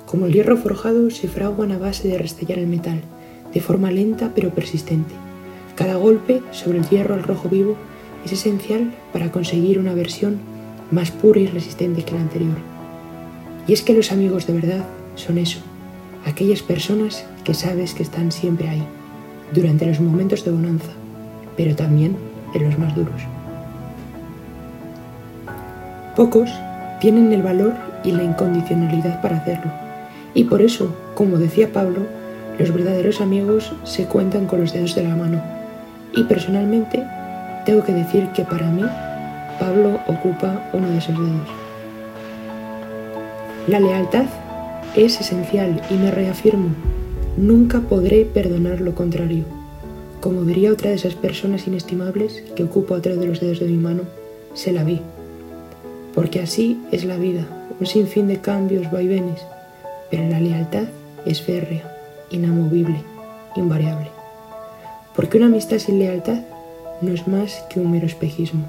como 0.05 0.27
el 0.27 0.33
hierro 0.33 0.57
forjado, 0.57 1.09
se 1.09 1.27
fraguan 1.27 1.71
a 1.71 1.77
base 1.77 2.07
de 2.07 2.17
restallar 2.17 2.59
el 2.59 2.67
metal, 2.67 3.01
de 3.53 3.61
forma 3.61 3.91
lenta 3.91 4.31
pero 4.35 4.51
persistente. 4.51 5.13
Cada 5.75 5.95
golpe 5.95 6.41
sobre 6.51 6.79
el 6.79 6.89
hierro 6.89 7.15
al 7.15 7.23
rojo 7.23 7.49
vivo 7.49 7.75
es 8.23 8.31
esencial 8.31 8.93
para 9.11 9.31
conseguir 9.31 9.79
una 9.79 9.93
versión 9.93 10.37
más 10.91 11.11
pura 11.11 11.39
y 11.39 11.47
resistente 11.47 12.03
que 12.03 12.13
la 12.13 12.21
anterior. 12.21 12.57
Y 13.67 13.73
es 13.73 13.81
que 13.81 13.93
los 13.93 14.11
amigos 14.11 14.47
de 14.47 14.53
verdad 14.53 14.85
son 15.15 15.37
eso, 15.37 15.59
aquellas 16.25 16.61
personas 16.61 17.25
que 17.43 17.53
sabes 17.53 17.93
que 17.93 18.03
están 18.03 18.31
siempre 18.31 18.69
ahí, 18.69 18.83
durante 19.53 19.85
los 19.85 19.99
momentos 19.99 20.45
de 20.45 20.51
bonanza, 20.51 20.91
pero 21.57 21.75
también 21.75 22.15
en 22.53 22.63
los 22.63 22.77
más 22.77 22.95
duros. 22.95 23.21
Pocos 26.15 26.49
tienen 27.01 27.33
el 27.33 27.41
valor 27.41 27.73
y 28.03 28.11
la 28.11 28.23
incondicionalidad 28.23 29.21
para 29.21 29.37
hacerlo, 29.37 29.71
y 30.35 30.43
por 30.43 30.61
eso, 30.61 30.93
como 31.15 31.37
decía 31.37 31.71
Pablo, 31.71 32.01
los 32.59 32.71
verdaderos 32.71 33.21
amigos 33.21 33.73
se 33.85 34.05
cuentan 34.05 34.45
con 34.45 34.59
los 34.59 34.73
dedos 34.73 34.93
de 34.93 35.03
la 35.03 35.15
mano. 35.15 35.41
Y 36.13 36.23
personalmente, 36.25 37.03
tengo 37.65 37.83
que 37.83 37.93
decir 37.93 38.27
que 38.35 38.43
para 38.43 38.69
mí, 38.69 38.83
Pablo 39.59 39.99
ocupa 40.07 40.69
uno 40.73 40.89
de 40.89 40.97
esos 40.97 41.17
dedos. 41.17 41.49
La 43.67 43.79
lealtad 43.79 44.25
es 44.95 45.19
esencial 45.19 45.81
y 45.89 45.95
me 45.95 46.11
reafirmo, 46.11 46.69
nunca 47.37 47.79
podré 47.79 48.25
perdonar 48.25 48.81
lo 48.81 48.93
contrario. 48.93 49.45
Como 50.19 50.43
diría 50.43 50.71
otra 50.71 50.89
de 50.89 50.97
esas 50.97 51.15
personas 51.15 51.65
inestimables 51.65 52.43
que 52.55 52.63
ocupa 52.63 52.95
otro 52.95 53.15
de 53.15 53.25
los 53.25 53.39
dedos 53.39 53.59
de 53.59 53.67
mi 53.67 53.77
mano, 53.77 54.03
se 54.53 54.73
la 54.73 54.83
vi. 54.83 54.99
Porque 56.13 56.41
así 56.41 56.81
es 56.91 57.05
la 57.05 57.17
vida, 57.17 57.45
un 57.79 57.85
sinfín 57.85 58.27
de 58.27 58.39
cambios, 58.39 58.91
vaivenes, 58.91 59.41
la 60.23 60.39
lealtad 60.39 60.85
es 61.25 61.41
férrea, 61.41 61.83
inamovible, 62.29 63.01
invariable. 63.55 64.09
Porque 65.15 65.37
una 65.37 65.47
amistad 65.47 65.79
sin 65.79 65.99
lealtad 65.99 66.39
no 67.01 67.11
es 67.11 67.27
más 67.27 67.63
que 67.69 67.79
un 67.79 67.91
mero 67.91 68.05
espejismo. 68.05 68.65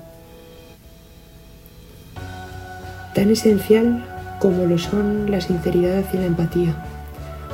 Tan 3.14 3.30
esencial 3.30 4.04
como 4.40 4.64
lo 4.66 4.78
son 4.78 5.30
la 5.30 5.40
sinceridad 5.40 6.04
y 6.12 6.16
la 6.16 6.26
empatía. 6.26 6.84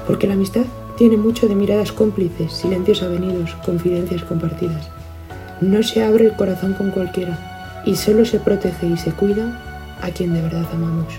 Porque 0.06 0.26
la 0.26 0.34
amistad 0.34 0.64
tiene 0.96 1.16
mucho 1.16 1.48
de 1.48 1.54
miradas 1.54 1.92
cómplices, 1.92 2.52
silencios 2.52 3.02
avenidos, 3.02 3.54
confidencias 3.64 4.22
compartidas. 4.24 4.88
No 5.60 5.82
se 5.82 6.02
abre 6.02 6.26
el 6.26 6.36
corazón 6.36 6.74
con 6.74 6.90
cualquiera 6.90 7.82
y 7.86 7.96
solo 7.96 8.24
se 8.24 8.40
protege 8.40 8.86
y 8.86 8.96
se 8.96 9.12
cuida 9.12 9.98
a 10.00 10.10
quien 10.10 10.34
de 10.34 10.42
verdad 10.42 10.66
amamos. 10.72 11.14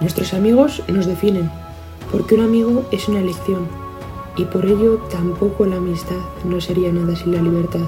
Nuestros 0.00 0.34
amigos 0.34 0.82
nos 0.88 1.06
definen, 1.06 1.50
porque 2.12 2.34
un 2.34 2.42
amigo 2.42 2.84
es 2.90 3.08
una 3.08 3.20
elección 3.20 3.66
y 4.36 4.44
por 4.44 4.66
ello 4.66 4.98
tampoco 5.10 5.64
la 5.64 5.76
amistad 5.76 6.16
no 6.44 6.60
sería 6.60 6.92
nada 6.92 7.16
sin 7.16 7.32
la 7.32 7.40
libertad. 7.40 7.86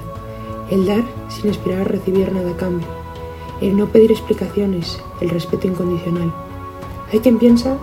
El 0.69 0.85
dar 0.85 1.03
sin 1.29 1.49
esperar 1.51 1.91
recibir 1.91 2.31
nada 2.31 2.51
a 2.51 2.57
cambio. 2.57 2.87
El 3.61 3.77
no 3.77 3.87
pedir 3.87 4.11
explicaciones, 4.11 4.99
el 5.21 5.29
respeto 5.29 5.67
incondicional. 5.67 6.33
Hay 7.11 7.19
quien 7.19 7.37
piensa 7.37 7.77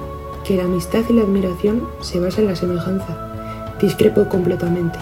que 0.44 0.56
la 0.56 0.64
amistad 0.64 1.04
y 1.08 1.12
la 1.12 1.22
admiración 1.22 1.86
se 2.00 2.20
basa 2.20 2.40
en 2.40 2.48
la 2.48 2.56
semejanza. 2.56 3.74
Discrepo 3.80 4.28
completamente, 4.28 4.98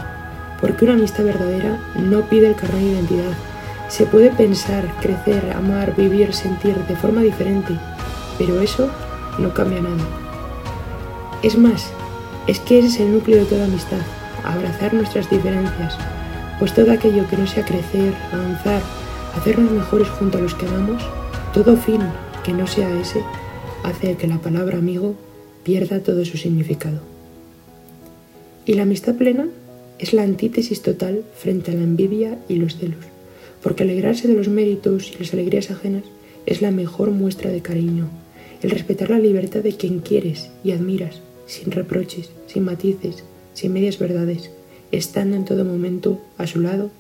porque 0.60 0.84
una 0.84 0.94
amistad 0.94 1.24
verdadera 1.24 1.80
no 1.96 2.22
pide 2.22 2.48
el 2.48 2.56
carnet 2.56 2.80
de 2.80 2.90
identidad, 2.92 3.32
Se 3.88 4.06
puede 4.06 4.30
pensar, 4.30 4.92
crecer, 5.00 5.52
amar, 5.54 5.94
vivir, 5.94 6.32
sentir 6.32 6.74
de 6.74 6.96
forma 6.96 7.20
diferente, 7.20 7.78
pero 8.38 8.60
eso 8.60 8.88
no 9.38 9.52
cambia 9.54 9.80
nada. 9.80 10.04
Es 11.42 11.58
más, 11.58 11.90
es 12.46 12.60
que 12.60 12.78
ese 12.78 12.88
es 12.88 13.00
el 13.00 13.12
núcleo 13.12 13.38
de 13.38 13.46
toda 13.46 13.64
amistad, 13.64 14.00
abrazar 14.44 14.94
nuestras 14.94 15.30
diferencias, 15.30 15.96
pues 16.58 16.74
todo 16.74 16.92
aquello 16.92 17.28
que 17.28 17.36
no 17.36 17.46
sea 17.46 17.64
crecer, 17.64 18.14
avanzar, 18.32 18.82
hacernos 19.36 19.70
mejores 19.70 20.08
junto 20.08 20.38
a 20.38 20.40
los 20.40 20.54
que 20.54 20.66
amamos, 20.66 21.02
todo 21.52 21.76
fin 21.76 22.00
que 22.42 22.52
no 22.52 22.66
sea 22.66 22.90
ese, 23.00 23.22
hace 23.82 24.16
que 24.16 24.26
la 24.26 24.38
palabra 24.38 24.78
amigo 24.78 25.14
pierda 25.62 26.00
todo 26.00 26.24
su 26.24 26.36
significado. 26.36 27.00
Y 28.66 28.74
la 28.74 28.82
amistad 28.82 29.14
plena 29.14 29.48
es 29.98 30.12
la 30.12 30.22
antítesis 30.22 30.82
total 30.82 31.24
frente 31.36 31.70
a 31.72 31.74
la 31.74 31.82
envidia 31.82 32.38
y 32.48 32.56
los 32.56 32.76
celos, 32.76 33.04
porque 33.62 33.82
alegrarse 33.82 34.28
de 34.28 34.34
los 34.34 34.48
méritos 34.48 35.12
y 35.14 35.18
las 35.18 35.32
alegrías 35.32 35.70
ajenas 35.70 36.04
es 36.46 36.62
la 36.62 36.70
mejor 36.70 37.10
muestra 37.10 37.50
de 37.50 37.62
cariño, 37.62 38.08
el 38.64 38.70
respetar 38.70 39.10
la 39.10 39.18
libertad 39.18 39.60
de 39.60 39.76
quien 39.76 39.98
quieres 39.98 40.48
y 40.64 40.72
admiras, 40.72 41.20
sin 41.46 41.70
reproches, 41.70 42.30
sin 42.46 42.64
matices, 42.64 43.22
sin 43.52 43.74
medias 43.74 43.98
verdades, 43.98 44.50
estando 44.90 45.36
en 45.36 45.44
todo 45.44 45.66
momento 45.66 46.18
a 46.38 46.46
su 46.46 46.62
lado, 46.62 46.90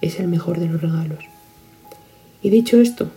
es 0.00 0.18
el 0.20 0.28
mejor 0.28 0.58
de 0.58 0.68
los 0.68 0.80
regalos. 0.80 1.22
Y 2.42 2.48
dicho 2.48 2.80
esto, 2.80 3.10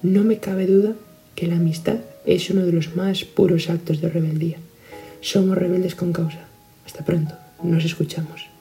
no 0.00 0.24
me 0.24 0.38
cabe 0.38 0.66
duda 0.66 0.94
que 1.34 1.46
la 1.46 1.56
amistad 1.56 1.98
es 2.24 2.48
uno 2.48 2.64
de 2.64 2.72
los 2.72 2.96
más 2.96 3.24
puros 3.24 3.68
actos 3.68 4.00
de 4.00 4.08
rebeldía. 4.08 4.56
Somos 5.20 5.58
rebeldes 5.58 5.94
con 5.94 6.14
causa. 6.14 6.46
Hasta 6.86 7.04
pronto, 7.04 7.34
nos 7.62 7.84
escuchamos. 7.84 8.51